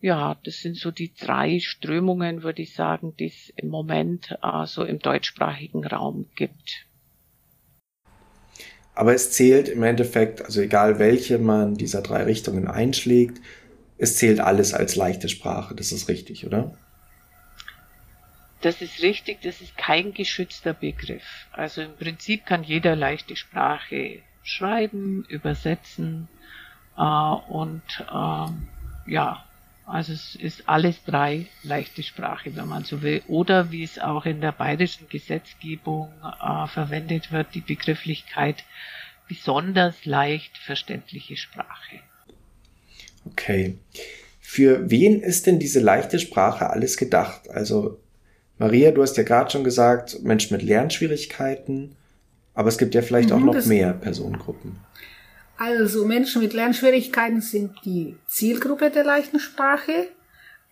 Ja, 0.00 0.36
das 0.44 0.60
sind 0.60 0.76
so 0.76 0.90
die 0.90 1.12
drei 1.14 1.58
Strömungen, 1.58 2.42
würde 2.42 2.62
ich 2.62 2.74
sagen, 2.74 3.14
die 3.18 3.26
es 3.26 3.52
im 3.56 3.68
Moment 3.68 4.38
äh, 4.42 4.66
so 4.66 4.84
im 4.84 5.00
deutschsprachigen 5.00 5.84
Raum 5.84 6.26
gibt. 6.36 6.86
Aber 8.94 9.14
es 9.14 9.32
zählt 9.32 9.68
im 9.68 9.82
Endeffekt, 9.82 10.44
also 10.44 10.60
egal 10.60 10.98
welche 10.98 11.38
man 11.38 11.74
dieser 11.74 12.02
drei 12.02 12.24
Richtungen 12.24 12.68
einschlägt, 12.68 13.40
es 13.96 14.16
zählt 14.16 14.40
alles 14.40 14.72
als 14.74 14.94
leichte 14.94 15.28
Sprache. 15.28 15.74
Das 15.74 15.90
ist 15.90 16.08
richtig, 16.08 16.46
oder? 16.46 16.76
Das 18.60 18.82
ist 18.82 19.02
richtig, 19.02 19.40
das 19.42 19.60
ist 19.60 19.76
kein 19.76 20.14
geschützter 20.14 20.74
Begriff. 20.74 21.46
Also 21.52 21.82
im 21.82 21.94
Prinzip 21.96 22.46
kann 22.46 22.64
jeder 22.64 22.96
leichte 22.96 23.36
Sprache 23.36 24.20
schreiben, 24.42 25.24
übersetzen 25.28 26.28
äh, 26.96 27.02
und 27.02 27.82
äh, 28.00 29.12
ja, 29.12 29.44
also 29.88 30.12
es 30.12 30.34
ist 30.34 30.68
alles 30.68 31.02
drei 31.04 31.46
leichte 31.62 32.02
Sprache, 32.02 32.54
wenn 32.54 32.68
man 32.68 32.84
so 32.84 33.02
will. 33.02 33.22
Oder 33.26 33.72
wie 33.72 33.82
es 33.82 33.98
auch 33.98 34.26
in 34.26 34.40
der 34.40 34.52
bayerischen 34.52 35.08
Gesetzgebung 35.08 36.12
äh, 36.22 36.66
verwendet 36.68 37.32
wird, 37.32 37.54
die 37.54 37.62
Begrifflichkeit 37.62 38.64
besonders 39.28 40.04
leicht 40.04 40.56
verständliche 40.58 41.36
Sprache. 41.36 42.00
Okay. 43.26 43.78
Für 44.40 44.90
wen 44.90 45.20
ist 45.20 45.46
denn 45.46 45.58
diese 45.58 45.80
leichte 45.80 46.18
Sprache 46.18 46.70
alles 46.70 46.96
gedacht? 46.96 47.50
Also 47.50 47.98
Maria, 48.58 48.90
du 48.90 49.02
hast 49.02 49.16
ja 49.16 49.22
gerade 49.22 49.50
schon 49.50 49.64
gesagt, 49.64 50.22
Menschen 50.22 50.56
mit 50.56 50.64
Lernschwierigkeiten, 50.64 51.96
aber 52.54 52.68
es 52.68 52.78
gibt 52.78 52.94
ja 52.94 53.02
vielleicht 53.02 53.30
mhm, 53.30 53.34
auch 53.34 53.54
noch 53.54 53.66
mehr 53.66 53.92
Personengruppen. 53.92 54.80
Also 55.58 56.04
Menschen 56.04 56.40
mit 56.40 56.52
Lernschwierigkeiten 56.52 57.40
sind 57.40 57.72
die 57.84 58.16
Zielgruppe 58.28 58.90
der 58.90 59.04
leichten 59.04 59.40
Sprache 59.40 60.06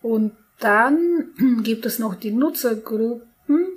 und 0.01 0.31
dann 0.59 1.25
gibt 1.63 1.85
es 1.85 1.99
noch 1.99 2.15
die 2.15 2.31
Nutzergruppen. 2.31 3.67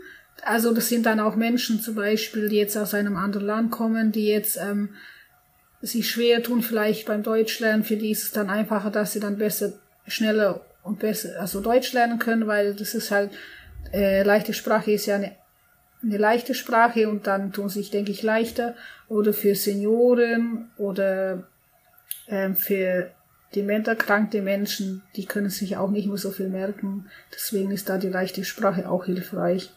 Also 0.43 0.73
das 0.73 0.89
sind 0.89 1.05
dann 1.05 1.21
auch 1.21 1.35
Menschen 1.35 1.81
zum 1.81 1.97
Beispiel, 1.97 2.49
die 2.49 2.57
jetzt 2.57 2.77
aus 2.77 2.95
einem 2.95 3.17
anderen 3.17 3.47
Land 3.47 3.71
kommen, 3.73 4.13
die 4.13 4.29
jetzt 4.29 4.57
ähm, 4.57 4.91
sich 5.83 6.09
schwer 6.09 6.43
tun 6.43 6.63
vielleicht 6.63 7.07
beim 7.07 7.25
Deutschlernen. 7.25 7.85
Für 7.85 7.97
die 7.97 8.13
ist 8.13 8.23
es 8.23 8.33
dann 8.33 8.49
einfacher, 8.49 8.91
dass 8.91 9.13
sie 9.13 9.21
dann 9.21 9.37
besser, 9.37 9.73
schneller 10.07 10.65
und 10.85 11.01
besser, 11.01 11.41
also 11.41 11.61
Deutsch 11.61 11.93
lernen 11.93 12.21
können, 12.21 12.47
weil 12.47 12.75
das 12.75 12.95
ist 12.95 13.11
halt 13.11 13.33
äh, 13.93 14.23
leichte 14.23 14.55
Sprache 14.55 14.93
ist 14.93 15.07
ja 15.07 15.17
eine, 15.17 15.33
eine 16.03 16.17
leichte 16.17 16.55
Sprache 16.55 17.09
und 17.09 17.27
dann 17.27 17.53
tun 17.53 17.69
sich, 17.69 17.91
denke 17.91 18.11
ich, 18.11 18.23
leichter. 18.23 18.75
Oder 19.09 19.33
für 19.33 19.55
Senioren 19.55 20.71
oder 20.79 21.49
ähm, 22.29 22.57
für 22.57 23.11
dementerkrankte 23.55 24.43
Menschen, 24.43 25.03
die 25.17 25.25
können 25.25 25.51
sich 25.51 25.77
auch 25.77 25.91
nicht 25.91 26.07
mehr 26.07 26.17
so 26.17 26.31
viel 26.31 26.49
merken. 26.49 27.07
Deswegen 27.35 27.71
ist 27.71 27.89
da 27.89 27.99
die 27.99 28.09
leichte 28.09 28.45
Sprache 28.45 28.89
auch 28.89 29.07
hilfreich. 29.07 29.71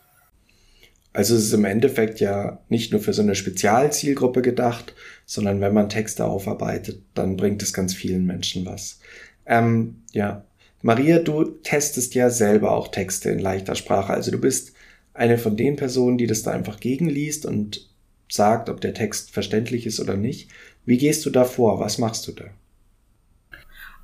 Also 1.12 1.36
es 1.36 1.46
ist 1.46 1.54
im 1.54 1.66
Endeffekt 1.66 2.20
ja 2.20 2.60
nicht 2.70 2.92
nur 2.92 3.02
für 3.02 3.14
so 3.14 3.22
eine 3.22 3.36
Spezialzielgruppe 3.36 4.42
gedacht, 4.42 4.96
sondern 5.26 5.62
wenn 5.62 5.74
man 5.74 5.90
Texte 5.90 6.26
aufarbeitet, 6.26 7.04
dann 7.14 7.38
bringt 7.38 7.62
es 7.62 7.72
ganz 7.72 7.94
vielen 7.94 8.26
Menschen 8.26 8.66
was. 8.66 9.00
Ähm, 9.46 10.02
ja, 10.12 10.44
Maria, 10.82 11.20
du 11.20 11.44
testest 11.44 12.16
ja 12.16 12.30
selber 12.30 12.72
auch 12.72 12.90
Texte 12.90 13.30
in 13.30 13.40
leichter 13.40 13.76
Sprache. 13.76 14.14
Also 14.14 14.32
du 14.32 14.40
bist 14.40 14.73
eine 15.14 15.38
von 15.38 15.56
den 15.56 15.76
Personen, 15.76 16.18
die 16.18 16.28
das 16.28 16.44
da 16.44 16.52
einfach 16.52 16.80
gegenliest 16.80 17.46
und 17.46 17.90
sagt, 18.30 18.70
ob 18.70 18.82
der 18.82 18.94
Text 18.94 19.32
verständlich 19.32 19.86
ist 19.86 20.00
oder 20.00 20.16
nicht. 20.16 20.50
Wie 20.86 20.98
gehst 20.98 21.26
du 21.26 21.30
da 21.30 21.46
vor? 21.46 21.80
Was 21.80 21.98
machst 21.98 22.28
du 22.28 22.32
da? 22.32 22.46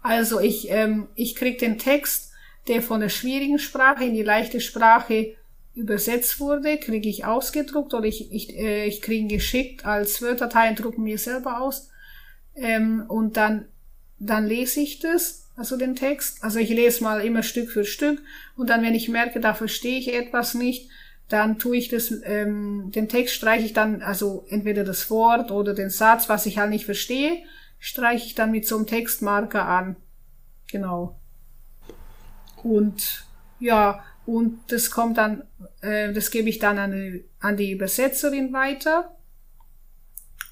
Also 0.01 0.39
ich, 0.39 0.69
ähm, 0.69 1.07
ich 1.15 1.35
krieg 1.35 1.57
den 1.57 1.77
Text, 1.77 2.31
der 2.67 2.81
von 2.81 2.99
der 3.01 3.09
schwierigen 3.09 3.59
Sprache 3.59 4.05
in 4.05 4.13
die 4.13 4.23
leichte 4.23 4.61
Sprache 4.61 5.35
übersetzt 5.73 6.39
wurde, 6.39 6.77
kriege 6.77 7.09
ich 7.09 7.25
ausgedruckt 7.25 7.93
oder 7.93 8.05
ich, 8.05 8.31
ich, 8.31 8.55
äh, 8.57 8.85
ich 8.85 9.01
kriege 9.01 9.21
ihn 9.21 9.27
geschickt 9.27 9.85
als 9.85 10.21
Word-Datei 10.21 10.69
und 10.69 10.79
drucke 10.79 11.01
mir 11.01 11.17
selber 11.17 11.61
aus. 11.61 11.89
Ähm, 12.55 13.05
und 13.07 13.37
dann, 13.37 13.65
dann 14.19 14.45
lese 14.45 14.81
ich 14.81 14.99
das 14.99 15.48
also 15.59 15.75
den 15.75 15.95
Text. 15.95 16.41
Also 16.41 16.57
ich 16.57 16.69
lese 16.69 17.03
mal 17.03 17.19
immer 17.19 17.43
Stück 17.43 17.69
für 17.69 17.83
Stück 17.83 18.21
und 18.55 18.69
dann, 18.69 18.81
wenn 18.81 18.95
ich 18.95 19.09
merke, 19.09 19.41
da 19.41 19.53
verstehe 19.53 19.99
ich 19.99 20.13
etwas 20.13 20.53
nicht, 20.53 20.89
dann 21.27 21.59
tue 21.59 21.75
ich 21.75 21.89
das, 21.89 22.11
ähm, 22.23 22.91
den 22.95 23.09
Text 23.09 23.35
streiche 23.35 23.65
ich 23.65 23.73
dann, 23.73 24.01
also 24.01 24.45
entweder 24.47 24.85
das 24.85 25.11
Wort 25.11 25.51
oder 25.51 25.73
den 25.73 25.89
Satz, 25.89 26.29
was 26.29 26.45
ich 26.45 26.57
halt 26.57 26.69
nicht 26.69 26.85
verstehe, 26.85 27.43
streiche 27.77 28.25
ich 28.25 28.35
dann 28.35 28.51
mit 28.51 28.65
so 28.65 28.77
einem 28.77 28.87
Textmarker 28.87 29.65
an. 29.65 29.97
Genau. 30.71 31.19
Und 32.63 33.25
ja, 33.59 34.03
und 34.25 34.59
das 34.69 34.89
kommt 34.89 35.17
dann, 35.17 35.43
äh, 35.81 36.13
das 36.13 36.31
gebe 36.31 36.47
ich 36.47 36.59
dann 36.59 36.77
an, 36.77 37.19
an 37.41 37.57
die 37.57 37.71
Übersetzerin 37.71 38.53
weiter 38.53 39.17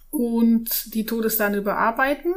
und 0.10 0.94
die 0.94 1.06
tut 1.06 1.24
es 1.24 1.38
dann 1.38 1.56
überarbeiten 1.56 2.36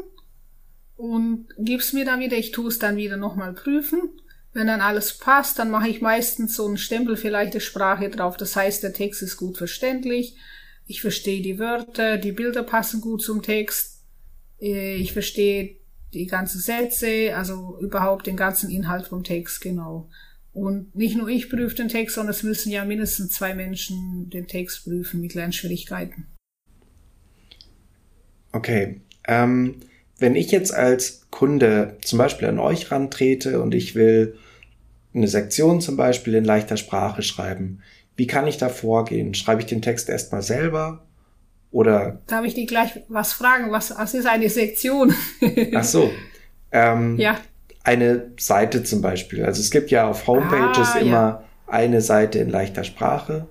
und 1.01 1.47
gib's 1.59 1.95
mir 1.95 2.05
dann 2.05 2.21
wieder. 2.21 2.37
Ich 2.37 2.51
tue 2.51 2.69
es 2.69 2.79
dann 2.79 2.97
wieder 2.97 3.17
nochmal 3.17 3.55
prüfen. 3.55 4.11
Wenn 4.53 4.67
dann 4.67 4.81
alles 4.81 5.17
passt, 5.17 5.59
dann 5.59 5.71
mache 5.71 5.89
ich 5.89 6.03
meistens 6.03 6.57
so 6.57 6.67
einen 6.67 6.77
Stempel 6.77 7.17
für 7.17 7.31
leichte 7.31 7.61
Sprache 7.61 8.11
drauf. 8.11 8.37
Das 8.37 8.55
heißt, 8.55 8.83
der 8.83 8.93
Text 8.93 9.23
ist 9.23 9.37
gut 9.37 9.57
verständlich. 9.57 10.37
Ich 10.87 11.01
verstehe 11.01 11.41
die 11.41 11.59
Wörter, 11.59 12.19
die 12.19 12.33
Bilder 12.33 12.65
passen 12.65 13.01
gut 13.01 13.23
zum 13.23 13.43
Text. 13.43 14.03
Äh, 14.61 14.97
ich 14.97 15.13
verstehe 15.13 15.77
die 16.13 16.27
ganzen 16.27 16.61
Sätze, 16.61 17.35
also 17.35 17.79
überhaupt 17.81 18.27
den 18.27 18.37
ganzen 18.37 18.69
Inhalt 18.69 19.07
vom 19.07 19.25
Text, 19.25 19.61
genau. 19.61 20.11
Und 20.53 20.95
nicht 20.95 21.17
nur 21.17 21.29
ich 21.29 21.49
prüfe 21.49 21.77
den 21.77 21.89
Text, 21.89 22.17
sondern 22.17 22.35
es 22.35 22.43
müssen 22.43 22.73
ja 22.73 22.85
mindestens 22.85 23.33
zwei 23.33 23.55
Menschen 23.55 24.29
den 24.29 24.49
Text 24.49 24.85
prüfen 24.85 25.21
mit 25.21 25.35
Lernschwierigkeiten. 25.35 26.27
Okay. 28.53 29.01
Ähm, 29.29 29.77
wenn 30.21 30.37
ich 30.37 30.51
jetzt 30.51 30.73
als 30.73 31.27
Kunde 31.31 31.97
zum 32.03 32.19
Beispiel 32.19 32.49
an 32.49 32.59
euch 32.59 32.91
rantrete 32.91 33.61
und 33.61 33.75
ich 33.75 33.95
will 33.95 34.37
eine 35.13 35.29
Sektion 35.29 35.81
zum 35.81 35.97
Beispiel 35.97 36.35
in 36.35 36.45
leichter 36.45 36.77
Sprache 36.77 37.23
schreiben, 37.23 37.81
wie 38.17 38.27
kann 38.27 38.47
ich 38.47 38.59
da 38.59 38.69
vorgehen? 38.69 39.35
Schreibe 39.35 39.63
ich 39.63 39.67
den 39.67 39.83
Text 39.83 40.09
erstmal 40.09 40.43
selber 40.43 41.07
oder? 41.71 42.21
Darf 42.27 42.45
ich 42.45 42.55
dich 42.55 42.67
gleich 42.67 43.01
was 43.09 43.33
fragen? 43.33 43.71
Was, 43.71 43.97
was 43.97 44.15
ist 44.15 44.27
eine 44.27 44.49
Sektion? 44.49 45.15
Ach 45.75 45.85
so. 45.85 46.11
Ähm, 46.73 47.17
ja. 47.19 47.39
eine 47.83 48.33
Seite 48.39 48.85
zum 48.85 49.01
Beispiel. 49.01 49.45
Also 49.45 49.61
es 49.61 49.71
gibt 49.71 49.91
ja 49.91 50.09
auf 50.09 50.27
Homepages 50.27 50.91
ah, 50.95 50.99
immer 50.99 51.17
ja. 51.17 51.45
eine 51.67 52.01
Seite 52.01 52.39
in 52.39 52.51
leichter 52.51 52.85
Sprache 52.85 53.47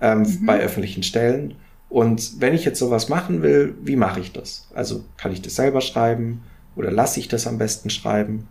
ähm, 0.00 0.20
mhm. 0.20 0.46
bei 0.46 0.60
öffentlichen 0.60 1.02
Stellen. 1.02 1.54
Und 1.94 2.40
wenn 2.40 2.54
ich 2.54 2.64
jetzt 2.64 2.80
sowas 2.80 3.08
machen 3.08 3.40
will, 3.40 3.76
wie 3.80 3.94
mache 3.94 4.18
ich 4.18 4.32
das? 4.32 4.66
Also 4.74 5.04
kann 5.16 5.30
ich 5.30 5.42
das 5.42 5.54
selber 5.54 5.80
schreiben 5.80 6.42
oder 6.74 6.90
lasse 6.90 7.20
ich 7.20 7.28
das 7.28 7.46
am 7.46 7.56
besten 7.56 7.88
schreiben? 7.88 8.48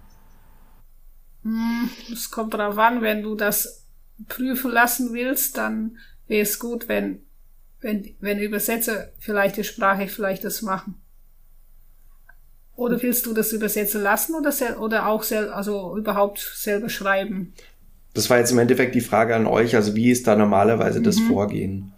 Hm, 1.41 1.89
es 2.09 2.31
kommt 2.31 2.53
darauf 2.53 2.77
an, 2.77 3.01
wenn 3.01 3.21
du 3.21 3.35
das 3.35 3.83
prüfen 4.29 4.71
lassen 4.71 5.11
willst, 5.11 5.57
dann 5.57 5.97
wäre 6.29 6.43
es 6.43 6.57
gut, 6.57 6.87
wenn, 6.87 7.21
wenn, 7.81 8.15
wenn 8.21 8.39
Übersetzer 8.39 9.09
vielleicht 9.19 9.57
die 9.57 9.65
Sprache 9.65 10.07
vielleicht 10.07 10.45
das 10.45 10.61
machen. 10.61 10.95
Oder 12.77 13.01
willst 13.01 13.25
du 13.25 13.33
das 13.33 13.51
übersetzen 13.51 14.01
lassen 14.01 14.35
oder, 14.35 14.53
oder 14.79 15.07
auch 15.07 15.23
sel 15.23 15.49
also 15.49 15.97
überhaupt 15.97 16.39
selber 16.39 16.87
schreiben? 16.87 17.51
Das 18.13 18.29
war 18.29 18.37
jetzt 18.37 18.53
im 18.53 18.59
Endeffekt 18.59 18.95
die 18.95 19.01
Frage 19.01 19.35
an 19.35 19.47
euch. 19.47 19.75
Also 19.75 19.95
wie 19.95 20.11
ist 20.11 20.27
da 20.27 20.37
normalerweise 20.37 21.01
mhm. 21.01 21.03
das 21.03 21.19
Vorgehen? 21.19 21.91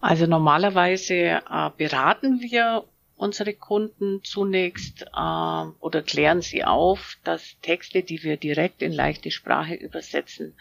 Also 0.00 0.26
normalerweise 0.26 1.14
äh, 1.14 1.70
beraten 1.76 2.40
wir 2.40 2.84
unsere 3.16 3.52
Kunden 3.52 4.22
zunächst 4.22 5.02
äh, 5.02 5.64
oder 5.80 6.02
klären 6.02 6.40
sie 6.40 6.64
auf, 6.64 7.16
dass 7.24 7.58
Texte, 7.62 8.02
die 8.02 8.22
wir 8.22 8.36
direkt 8.36 8.80
in 8.80 8.92
leichte 8.92 9.32
Sprache 9.32 9.74
übersetzen, 9.74 10.54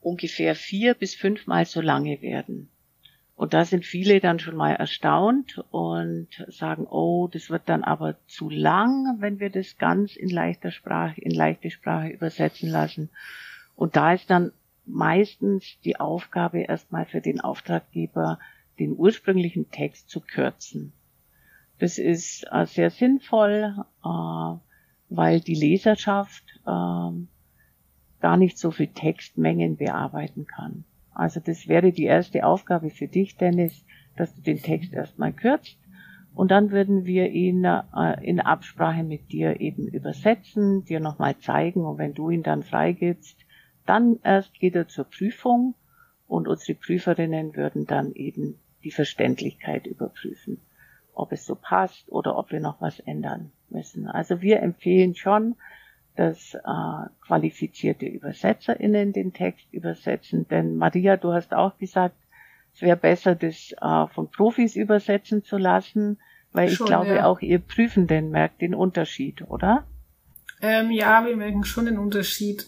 ungefähr 0.00 0.56
vier 0.56 0.94
bis 0.94 1.14
fünfmal 1.14 1.64
so 1.64 1.80
lange 1.80 2.20
werden. 2.22 2.68
Und 3.36 3.54
da 3.54 3.64
sind 3.64 3.86
viele 3.86 4.20
dann 4.20 4.40
schon 4.40 4.56
mal 4.56 4.74
erstaunt 4.74 5.64
und 5.70 6.28
sagen, 6.48 6.86
oh, 6.86 7.28
das 7.32 7.50
wird 7.50 7.62
dann 7.66 7.82
aber 7.82 8.16
zu 8.26 8.50
lang, 8.50 9.16
wenn 9.20 9.40
wir 9.40 9.50
das 9.50 9.78
ganz 9.78 10.16
in 10.16 10.28
leichter 10.28 10.70
Sprache, 10.70 11.20
in 11.20 11.32
leichte 11.32 11.70
Sprache 11.70 12.08
übersetzen 12.08 12.68
lassen. 12.68 13.10
Und 13.74 13.96
da 13.96 14.12
ist 14.12 14.28
dann 14.28 14.52
meistens 14.84 15.78
die 15.84 15.98
Aufgabe 15.98 16.60
erstmal 16.60 17.06
für 17.06 17.20
den 17.20 17.40
Auftraggeber, 17.40 18.38
den 18.78 18.96
ursprünglichen 18.96 19.70
Text 19.70 20.08
zu 20.08 20.20
kürzen. 20.20 20.92
Das 21.78 21.98
ist 21.98 22.46
äh, 22.50 22.66
sehr 22.66 22.90
sinnvoll, 22.90 23.74
äh, 24.04 24.54
weil 25.08 25.40
die 25.40 25.54
Leserschaft 25.54 26.44
gar 26.64 28.36
nicht 28.36 28.56
so 28.56 28.70
viel 28.70 28.86
Textmengen 28.86 29.76
bearbeiten 29.76 30.46
kann. 30.46 30.84
Also 31.12 31.40
das 31.40 31.66
wäre 31.66 31.90
die 31.90 32.04
erste 32.04 32.46
Aufgabe 32.46 32.88
für 32.88 33.08
dich, 33.08 33.36
Dennis, 33.36 33.84
dass 34.16 34.32
du 34.34 34.42
den 34.42 34.62
Text 34.62 34.92
erstmal 34.92 35.32
kürzt 35.32 35.76
und 36.34 36.50
dann 36.50 36.70
würden 36.70 37.04
wir 37.04 37.30
ihn 37.30 37.64
äh, 37.64 37.82
in 38.22 38.40
Absprache 38.40 39.02
mit 39.02 39.32
dir 39.32 39.60
eben 39.60 39.86
übersetzen, 39.88 40.84
dir 40.84 41.00
nochmal 41.00 41.36
zeigen 41.38 41.84
und 41.84 41.98
wenn 41.98 42.14
du 42.14 42.30
ihn 42.30 42.42
dann 42.42 42.62
freigibst, 42.62 43.38
dann 43.86 44.18
erst 44.22 44.54
geht 44.54 44.74
er 44.74 44.88
zur 44.88 45.04
Prüfung 45.04 45.74
und 46.26 46.48
unsere 46.48 46.78
Prüferinnen 46.78 47.54
würden 47.54 47.86
dann 47.86 48.12
eben 48.12 48.58
die 48.84 48.90
Verständlichkeit 48.90 49.86
überprüfen, 49.86 50.60
ob 51.14 51.32
es 51.32 51.46
so 51.46 51.54
passt 51.54 52.10
oder 52.10 52.36
ob 52.36 52.50
wir 52.52 52.60
noch 52.60 52.80
was 52.80 53.00
ändern 53.00 53.52
müssen. 53.70 54.08
Also 54.08 54.40
wir 54.40 54.60
empfehlen 54.60 55.14
schon, 55.14 55.56
dass 56.16 56.54
äh, 56.54 57.08
qualifizierte 57.26 58.06
ÜbersetzerInnen 58.06 59.12
den 59.12 59.32
Text 59.32 59.72
übersetzen. 59.72 60.46
Denn 60.48 60.76
Maria, 60.76 61.16
du 61.16 61.32
hast 61.32 61.54
auch 61.54 61.78
gesagt, 61.78 62.16
es 62.74 62.82
wäre 62.82 62.96
besser, 62.96 63.34
das 63.34 63.72
äh, 63.80 64.06
von 64.14 64.30
Profis 64.30 64.76
übersetzen 64.76 65.42
zu 65.42 65.56
lassen, 65.56 66.18
weil 66.52 66.68
schon, 66.68 66.84
ich 66.84 66.90
glaube, 66.90 67.14
ja. 67.16 67.24
auch 67.26 67.40
ihr 67.40 67.58
Prüfenden 67.58 68.30
merkt 68.30 68.60
den 68.60 68.74
Unterschied, 68.74 69.42
oder? 69.48 69.86
Ähm, 70.60 70.90
ja, 70.90 71.24
wir 71.24 71.36
merken 71.36 71.64
schon 71.64 71.86
den 71.86 71.98
Unterschied. 71.98 72.66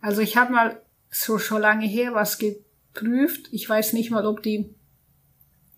Also 0.00 0.22
ich 0.22 0.36
habe 0.36 0.52
mal 0.52 0.80
so 1.10 1.38
schon 1.38 1.60
lange 1.60 1.86
her 1.86 2.14
was 2.14 2.38
geprüft. 2.38 3.48
Ich 3.52 3.68
weiß 3.68 3.92
nicht 3.92 4.10
mal, 4.10 4.26
ob 4.26 4.42
die, 4.42 4.74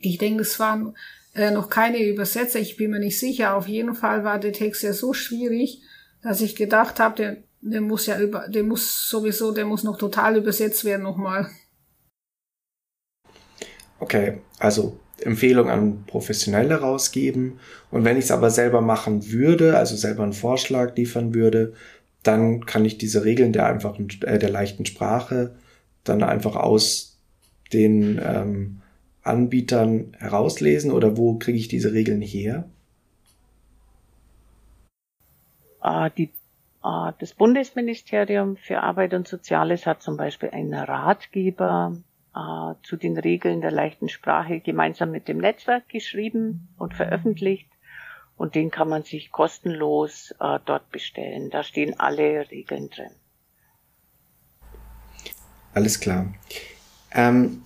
ich 0.00 0.18
denke, 0.18 0.42
es 0.42 0.58
waren 0.58 0.94
äh, 1.34 1.50
noch 1.50 1.70
keine 1.70 2.02
Übersetzer, 2.02 2.58
ich 2.58 2.76
bin 2.76 2.90
mir 2.90 2.98
nicht 2.98 3.18
sicher. 3.18 3.54
Auf 3.54 3.68
jeden 3.68 3.94
Fall 3.94 4.24
war 4.24 4.38
der 4.38 4.52
Text 4.52 4.82
ja 4.82 4.92
so 4.92 5.12
schwierig, 5.12 5.82
dass 6.22 6.40
ich 6.40 6.56
gedacht 6.56 6.98
habe, 6.98 7.16
der, 7.16 7.36
der 7.60 7.80
muss 7.80 8.06
ja 8.06 8.18
über, 8.18 8.48
der 8.48 8.64
muss 8.64 9.08
sowieso, 9.08 9.52
der 9.52 9.66
muss 9.66 9.84
noch 9.84 9.98
total 9.98 10.36
übersetzt 10.36 10.84
werden 10.84 11.02
nochmal. 11.02 11.48
Okay, 13.98 14.38
also 14.58 14.98
Empfehlung 15.20 15.68
an 15.68 16.04
Professionelle 16.06 16.76
rausgeben. 16.76 17.60
Und 17.90 18.04
wenn 18.04 18.16
ich 18.16 18.24
es 18.24 18.30
aber 18.30 18.50
selber 18.50 18.80
machen 18.80 19.30
würde, 19.30 19.76
also 19.76 19.94
selber 19.94 20.22
einen 20.22 20.32
Vorschlag 20.32 20.96
liefern 20.96 21.34
würde, 21.34 21.74
dann 22.22 22.64
kann 22.66 22.84
ich 22.84 22.98
diese 22.98 23.24
Regeln 23.24 23.52
der 23.52 23.66
einfachen, 23.66 24.08
äh, 24.22 24.38
der 24.38 24.50
leichten 24.50 24.86
Sprache 24.86 25.54
dann 26.04 26.22
einfach 26.22 26.56
aus 26.56 27.18
den 27.72 28.20
ähm, 28.24 28.79
Anbietern 29.30 30.16
herauslesen 30.18 30.92
oder 30.92 31.16
wo 31.16 31.38
kriege 31.38 31.58
ich 31.58 31.68
diese 31.68 31.92
Regeln 31.92 32.20
her? 32.20 32.68
Äh, 35.82 36.10
die, 36.16 36.30
äh, 36.84 37.12
das 37.18 37.34
Bundesministerium 37.34 38.56
für 38.56 38.82
Arbeit 38.82 39.14
und 39.14 39.26
Soziales 39.26 39.86
hat 39.86 40.02
zum 40.02 40.16
Beispiel 40.16 40.50
einen 40.50 40.74
Ratgeber 40.74 41.96
äh, 42.34 42.74
zu 42.82 42.96
den 42.96 43.18
Regeln 43.18 43.60
der 43.60 43.70
leichten 43.70 44.08
Sprache 44.08 44.60
gemeinsam 44.60 45.10
mit 45.10 45.28
dem 45.28 45.38
Netzwerk 45.38 45.88
geschrieben 45.88 46.68
und 46.78 46.94
veröffentlicht. 46.94 47.68
Und 48.36 48.54
den 48.54 48.70
kann 48.70 48.88
man 48.88 49.02
sich 49.02 49.32
kostenlos 49.32 50.34
dort 50.38 50.90
bestellen. 50.90 51.50
Da 51.50 51.62
stehen 51.62 52.00
alle 52.00 52.50
Regeln 52.50 52.88
drin. 52.88 53.10
Alles 55.74 56.00
klar. 56.00 56.32
Ähm, 57.12 57.60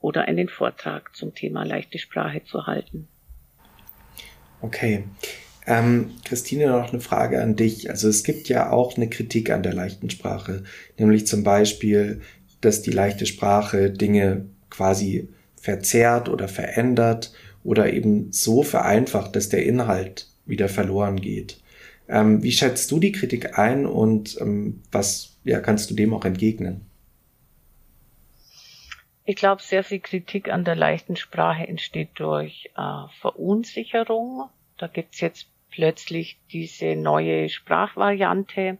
oder 0.00 0.22
einen 0.22 0.48
Vortrag 0.48 1.14
zum 1.14 1.34
Thema 1.34 1.64
leichte 1.64 1.98
Sprache 1.98 2.44
zu 2.44 2.66
halten. 2.66 3.08
Okay. 4.60 5.04
Ähm, 5.66 6.12
Christine, 6.24 6.66
noch 6.66 6.92
eine 6.92 7.00
Frage 7.00 7.42
an 7.42 7.56
dich. 7.56 7.88
Also 7.90 8.08
es 8.08 8.22
gibt 8.22 8.48
ja 8.48 8.70
auch 8.70 8.96
eine 8.96 9.08
Kritik 9.08 9.50
an 9.50 9.62
der 9.62 9.72
leichten 9.72 10.10
Sprache, 10.10 10.64
nämlich 10.98 11.26
zum 11.26 11.42
Beispiel, 11.42 12.20
dass 12.60 12.82
die 12.82 12.90
leichte 12.90 13.26
Sprache 13.26 13.90
Dinge 13.90 14.46
quasi 14.70 15.28
verzerrt 15.56 16.28
oder 16.28 16.48
verändert 16.48 17.32
oder 17.64 17.92
eben 17.92 18.30
so 18.30 18.62
vereinfacht, 18.62 19.34
dass 19.34 19.48
der 19.48 19.64
Inhalt 19.64 20.28
wieder 20.46 20.68
verloren 20.68 21.20
geht. 21.20 21.60
Ähm, 22.08 22.42
wie 22.42 22.52
schätzt 22.52 22.90
du 22.90 23.00
die 23.00 23.12
Kritik 23.12 23.58
ein 23.58 23.86
und 23.86 24.38
ähm, 24.40 24.82
was 24.92 25.36
ja, 25.44 25.60
kannst 25.60 25.90
du 25.90 25.94
dem 25.94 26.12
auch 26.14 26.24
entgegnen? 26.24 26.82
Ich 29.26 29.36
glaube, 29.36 29.62
sehr 29.62 29.82
viel 29.82 30.00
Kritik 30.00 30.50
an 30.50 30.64
der 30.64 30.76
leichten 30.76 31.16
Sprache 31.16 31.66
entsteht 31.66 32.10
durch 32.16 32.70
äh, 32.76 33.08
Verunsicherung. 33.20 34.50
Da 34.76 34.86
gibt's 34.86 35.20
jetzt 35.20 35.48
plötzlich 35.70 36.38
diese 36.52 36.94
neue 36.94 37.48
Sprachvariante 37.48 38.76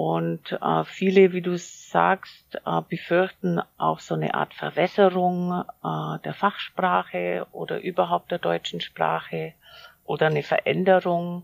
Und 0.00 0.52
äh, 0.52 0.84
viele, 0.84 1.32
wie 1.32 1.42
du 1.42 1.58
sagst, 1.58 2.54
äh, 2.64 2.82
befürchten 2.88 3.60
auch 3.78 3.98
so 3.98 4.14
eine 4.14 4.32
Art 4.32 4.54
Verwässerung 4.54 5.64
äh, 5.82 6.20
der 6.24 6.34
Fachsprache 6.34 7.48
oder 7.50 7.80
überhaupt 7.80 8.30
der 8.30 8.38
deutschen 8.38 8.80
Sprache 8.80 9.54
oder 10.04 10.26
eine 10.26 10.44
Veränderung. 10.44 11.42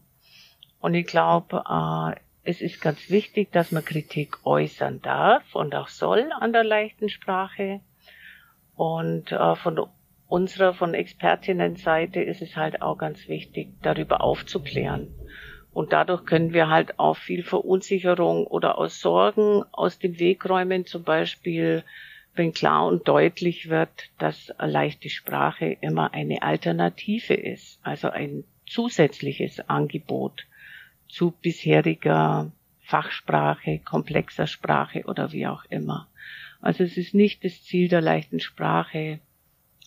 Und 0.80 0.94
ich 0.94 1.08
glaube, 1.08 1.64
äh, 1.68 2.20
es 2.44 2.60
ist 2.60 2.80
ganz 2.80 3.10
wichtig, 3.10 3.50
dass 3.50 3.72
man 3.72 3.84
Kritik 3.84 4.46
äußern 4.46 5.02
darf 5.02 5.56
und 5.56 5.74
auch 5.74 5.88
soll 5.88 6.30
an 6.38 6.52
der 6.52 6.62
leichten 6.62 7.08
Sprache. 7.08 7.80
Und 8.76 9.32
äh, 9.32 9.56
von 9.56 9.84
unserer, 10.28 10.74
von 10.74 10.94
Expertinnenseite 10.94 12.22
ist 12.22 12.40
es 12.40 12.54
halt 12.54 12.82
auch 12.82 12.98
ganz 12.98 13.26
wichtig, 13.26 13.70
darüber 13.82 14.20
aufzuklären. 14.20 15.12
Und 15.74 15.92
dadurch 15.92 16.24
können 16.24 16.52
wir 16.52 16.68
halt 16.70 17.00
auch 17.00 17.16
viel 17.16 17.42
Verunsicherung 17.42 18.46
oder 18.46 18.78
aus 18.78 19.00
Sorgen 19.00 19.64
aus 19.72 19.98
dem 19.98 20.20
Weg 20.20 20.48
räumen, 20.48 20.86
zum 20.86 21.02
Beispiel, 21.02 21.82
wenn 22.36 22.52
klar 22.52 22.86
und 22.86 23.08
deutlich 23.08 23.68
wird, 23.68 24.08
dass 24.18 24.52
leichte 24.58 25.10
Sprache 25.10 25.76
immer 25.80 26.14
eine 26.14 26.42
Alternative 26.42 27.34
ist, 27.34 27.80
also 27.82 28.08
ein 28.08 28.44
zusätzliches 28.66 29.68
Angebot 29.68 30.46
zu 31.08 31.32
bisheriger 31.32 32.52
Fachsprache, 32.82 33.80
komplexer 33.80 34.46
Sprache 34.46 35.02
oder 35.06 35.32
wie 35.32 35.48
auch 35.48 35.64
immer. 35.70 36.06
Also 36.60 36.84
es 36.84 36.96
ist 36.96 37.14
nicht 37.14 37.44
das 37.44 37.64
Ziel 37.64 37.88
der 37.88 38.00
leichten 38.00 38.38
Sprache, 38.38 39.18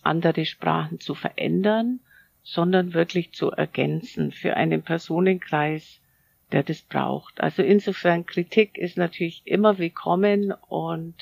andere 0.02 0.44
Sprachen 0.44 1.00
zu 1.00 1.14
verändern, 1.14 2.00
sondern 2.42 2.94
wirklich 2.94 3.32
zu 3.32 3.50
ergänzen 3.50 4.32
für 4.32 4.56
einen 4.56 4.82
Personenkreis, 4.82 6.00
der 6.52 6.62
das 6.62 6.80
braucht. 6.82 7.40
Also 7.40 7.62
insofern 7.62 8.26
Kritik 8.26 8.78
ist 8.78 8.96
natürlich 8.96 9.42
immer 9.44 9.78
willkommen 9.78 10.52
und 10.68 11.14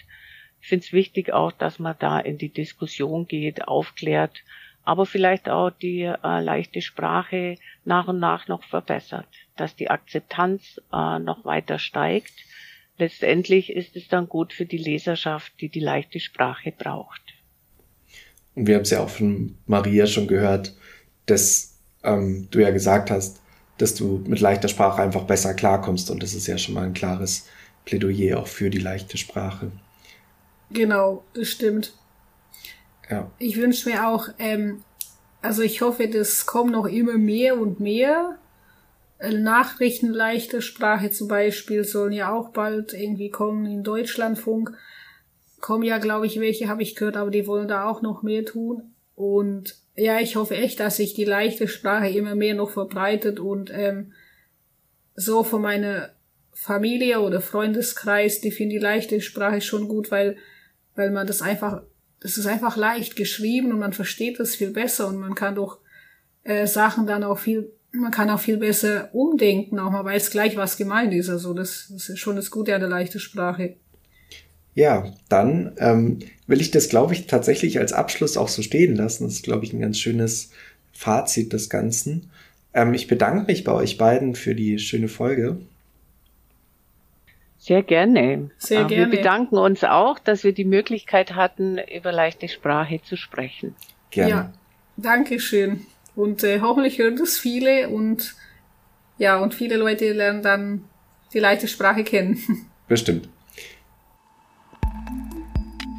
ich 0.61 0.69
finde 0.69 0.85
es 0.87 0.93
wichtig 0.93 1.33
auch, 1.33 1.53
dass 1.53 1.79
man 1.79 1.97
da 1.99 2.19
in 2.19 2.39
die 2.39 2.49
Diskussion 2.49 3.27
geht, 3.27 3.69
aufklärt, 3.69 4.43
aber 4.85 5.05
vielleicht 5.05 5.49
auch 5.49 5.71
die 5.71 6.03
äh, 6.03 6.41
leichte 6.41 6.81
Sprache 6.81 7.57
nach 7.85 8.07
und 8.09 8.21
nach 8.21 8.47
noch 8.47 8.63
verbessert, 8.63 9.27
dass 9.57 9.75
die 9.75 9.91
Akzeptanz 9.91 10.81
äh, 10.93 11.19
noch 11.19 11.45
weiter 11.45 11.79
steigt. 11.79 12.33
Letztendlich 12.99 13.71
ist 13.71 13.97
es 13.97 14.09
dann 14.09 14.29
gut 14.29 14.53
für 14.53 14.65
die 14.65 14.79
Leserschaft, 14.79 15.53
die 15.61 15.69
die 15.69 15.81
leichte 15.81 16.21
Sprache 16.21 16.73
braucht. 16.73 17.21
Und 18.55 18.69
wir 18.69 18.77
haben 18.77 18.83
es 18.83 18.91
ja 18.91 19.01
auch 19.01 19.11
von 19.11 19.59
Maria 19.67 20.07
schon 20.07 20.29
gehört, 20.29 20.75
dass 21.27 21.75
ähm, 22.03 22.49
du 22.51 22.61
ja 22.61 22.71
gesagt 22.71 23.11
hast, 23.11 23.41
dass 23.79 23.95
du 23.95 24.23
mit 24.27 24.41
leichter 24.41 24.69
Sprache 24.69 25.03
einfach 25.03 25.25
besser 25.25 25.55
klarkommst 25.55 26.11
und 26.11 26.23
das 26.23 26.35
ist 26.35 26.47
ja 26.47 26.57
schon 26.57 26.75
mal 26.75 26.85
ein 26.85 26.95
klares 26.95 27.47
Plädoyer 27.85 28.39
auch 28.39 28.47
für 28.47 28.71
die 28.71 28.79
leichte 28.79 29.19
Sprache. 29.19 29.71
Genau, 30.71 31.25
das 31.35 31.49
stimmt. 31.49 31.93
Ja. 33.09 33.31
Ich 33.39 33.57
wünsche 33.57 33.89
mir 33.89 34.09
auch, 34.09 34.29
ähm, 34.39 34.83
also 35.43 35.63
ich 35.63 35.81
hoffe, 35.81 36.09
das 36.09 36.47
kommen 36.47 36.73
noch 36.73 36.87
immer 36.87 37.19
mehr 37.19 37.59
und 37.59 37.79
mehr. 37.79 38.39
Äh, 39.19 39.33
Nachrichten 39.33 40.11
leichte 40.11 40.61
Sprache 40.61 41.11
zum 41.11 41.29
Beispiel 41.29 41.85
sollen 41.85 42.13
ja 42.13 42.33
auch 42.33 42.51
bald 42.51 42.93
irgendwie 42.93 43.31
kommen 43.31 43.67
in 43.67 43.85
Deutschlandfunk. 43.85 44.73
Kommen 45.61 45.85
ja, 45.85 45.99
glaube 45.99 46.27
ich, 46.27 46.41
welche 46.41 46.69
habe 46.69 46.83
ich 46.83 46.97
gehört, 46.97 47.17
aber 47.17 47.31
die 47.31 47.47
wollen 47.47 47.69
da 47.69 47.89
auch 47.89 48.03
noch 48.03 48.23
mehr 48.23 48.45
tun. 48.45 48.95
Und 49.15 49.77
ja, 49.97 50.21
ich 50.21 50.37
hoffe 50.37 50.57
echt, 50.57 50.81
dass 50.81 50.97
sich 50.97 51.15
die 51.15 51.25
leichte 51.25 51.69
Sprache 51.69 52.09
immer 52.09 52.35
mehr 52.35 52.55
noch 52.55 52.71
verbreitet 52.71 53.41
und 53.41 53.71
ähm, 53.73 54.13
so 55.15 55.43
von 55.43 55.63
meiner 55.63 56.11
Familie 56.53 57.21
oder 57.21 57.41
Freundeskreis, 57.41 58.41
die 58.41 58.51
finden 58.51 58.71
die 58.71 58.79
leichte 58.79 59.21
Sprache 59.21 59.61
schon 59.61 59.89
gut, 59.89 60.11
weil, 60.11 60.37
weil 60.95 61.11
man 61.11 61.27
das 61.27 61.43
einfach 61.43 61.83
es 62.21 62.39
ist 62.39 62.47
einfach 62.47 62.77
leicht 62.77 63.17
geschrieben 63.17 63.73
und 63.73 63.79
man 63.79 63.93
versteht 63.93 64.41
es 64.41 64.57
viel 64.57 64.71
besser 64.71 65.09
und 65.09 65.19
man 65.19 65.35
kann 65.35 65.55
doch 65.55 65.79
äh, 66.45 66.67
Sachen 66.67 67.07
dann 67.07 67.25
auch 67.25 67.39
viel, 67.39 67.73
man 67.93 68.11
kann 68.11 68.31
auch 68.31 68.41
viel 68.41 68.57
besser 68.57 69.11
umdenken, 69.13 69.79
auch 69.79 69.91
man 69.91 70.05
weiß 70.05 70.31
gleich, 70.31 70.57
was 70.57 70.77
gemeint 70.77 71.13
ist. 71.15 71.29
Also 71.29 71.55
das, 71.55 71.89
das 71.91 72.09
ist 72.09 72.19
schon 72.19 72.37
das 72.37 72.51
Gute 72.51 72.75
an 72.75 72.81
der 72.81 72.91
leichten 72.91 73.21
Sprache. 73.21 73.77
Ja, 74.77 75.11
dann 75.31 75.73
ähm, 75.79 76.19
will 76.47 76.61
ich 76.61 76.71
das, 76.71 76.91
glaube 76.91 77.15
ich, 77.15 77.27
tatsächlich 77.27 77.79
als 77.79 77.95
Abschluss 77.95 78.37
auch 78.37 78.49
so 78.49 78.61
stehen 78.61 78.95
lassen. 78.95 79.25
Das 79.25 79.33
ist, 79.33 79.43
glaube 79.43 79.65
ich, 79.65 79.73
ein 79.73 79.81
ganz 79.81 79.99
schönes 79.99 80.51
Fazit 80.93 81.55
des 81.55 81.71
Ganzen. 81.71 82.31
Ähm, 82.75 82.93
ich 82.93 83.09
bedanke 83.09 83.47
mich 83.47 83.65
bei 83.65 83.73
euch 83.73 83.97
beiden 83.97 84.35
für 84.35 84.55
die 84.55 84.79
schöne 84.79 85.09
Folge. 85.09 85.57
Sehr 87.57 87.83
gerne. 87.83 88.51
Sehr 88.59 88.83
äh, 88.83 88.85
gerne. 88.85 89.11
Wir 89.11 89.17
bedanken 89.17 89.57
uns 89.57 89.83
auch, 89.83 90.19
dass 90.19 90.45
wir 90.45 90.53
die 90.53 90.67
Möglichkeit 90.67 91.35
hatten, 91.35 91.79
über 91.79 92.13
leichte 92.13 92.47
Sprache 92.47 93.01
zu 93.03 93.17
sprechen. 93.17 93.75
Gerne. 94.11 94.31
Ja, 94.31 94.53
danke 94.99 95.41
schön. 95.41 95.87
Und 96.15 96.45
äh, 96.45 96.61
hoffentlich 96.61 96.99
hören 96.99 97.17
das 97.17 97.39
viele 97.39 97.89
und 97.89 98.37
ja, 99.17 99.39
und 99.39 99.55
viele 99.55 99.77
Leute 99.77 100.13
lernen 100.13 100.43
dann 100.43 100.85
die 101.33 101.39
leichte 101.39 101.67
Sprache 101.67 102.05
kennen. 102.05 102.39
Bestimmt. 102.89 103.31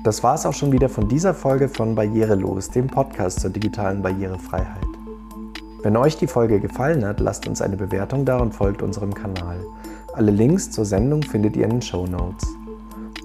Das 0.08 0.24
war 0.24 0.36
es 0.36 0.46
auch 0.46 0.54
schon 0.54 0.72
wieder 0.72 0.88
von 0.88 1.10
dieser 1.10 1.34
Folge 1.34 1.68
von 1.68 1.94
Barrierelos, 1.94 2.70
dem 2.70 2.88
Podcast 2.88 3.42
zur 3.42 3.50
digitalen 3.50 4.02
Barrierefreiheit. 4.02 4.88
Wenn 5.84 5.98
euch 5.98 6.16
die 6.16 6.28
Folge 6.28 6.62
gefallen 6.62 7.04
hat, 7.04 7.20
lasst 7.20 7.46
uns 7.46 7.62
eine 7.62 7.76
Bewertung 7.76 8.24
da 8.24 8.38
und 8.38 8.56
folgt 8.56 8.82
unserem 8.82 9.14
Kanal. 9.14 9.58
Alle 10.14 10.32
Links 10.32 10.72
zur 10.72 10.86
Sendung 10.86 11.24
findet 11.24 11.58
ihr 11.58 11.66
in 11.66 11.72
den 11.72 11.82
Show 11.82 12.08
Notes. 12.08 12.48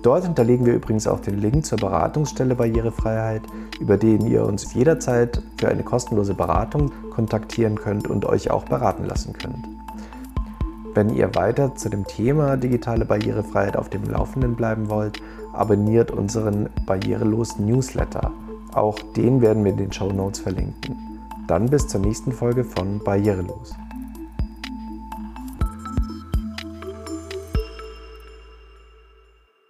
Dort 0.02 0.24
hinterlegen 0.24 0.66
wir 0.66 0.74
übrigens 0.74 1.06
auch 1.06 1.20
den 1.20 1.38
Link 1.38 1.64
zur 1.64 1.78
Beratungsstelle 1.78 2.56
Barrierefreiheit, 2.56 3.42
über 3.78 3.96
den 3.96 4.26
ihr 4.26 4.44
uns 4.44 4.74
jederzeit 4.74 5.40
für 5.58 5.68
eine 5.68 5.84
kostenlose 5.84 6.34
Beratung 6.34 6.90
kontaktieren 7.10 7.76
könnt 7.76 8.08
und 8.08 8.24
euch 8.24 8.50
auch 8.50 8.64
beraten 8.64 9.04
lassen 9.04 9.34
könnt. 9.34 9.68
Wenn 10.94 11.10
ihr 11.10 11.32
weiter 11.36 11.76
zu 11.76 11.88
dem 11.88 12.08
Thema 12.08 12.56
digitale 12.56 13.04
Barrierefreiheit 13.04 13.76
auf 13.76 13.88
dem 13.88 14.02
Laufenden 14.02 14.56
bleiben 14.56 14.90
wollt, 14.90 15.22
abonniert 15.52 16.10
unseren 16.10 16.68
Barrierelos 16.86 17.58
Newsletter. 17.58 18.32
Auch 18.74 18.98
den 19.16 19.40
werden 19.40 19.64
wir 19.64 19.72
in 19.72 19.78
den 19.78 19.92
Show 19.92 20.12
Notes 20.12 20.40
verlinken. 20.40 20.96
Dann 21.46 21.66
bis 21.66 21.88
zur 21.88 22.00
nächsten 22.00 22.32
Folge 22.32 22.64
von 22.64 23.00
Barrierelos. 23.00 23.74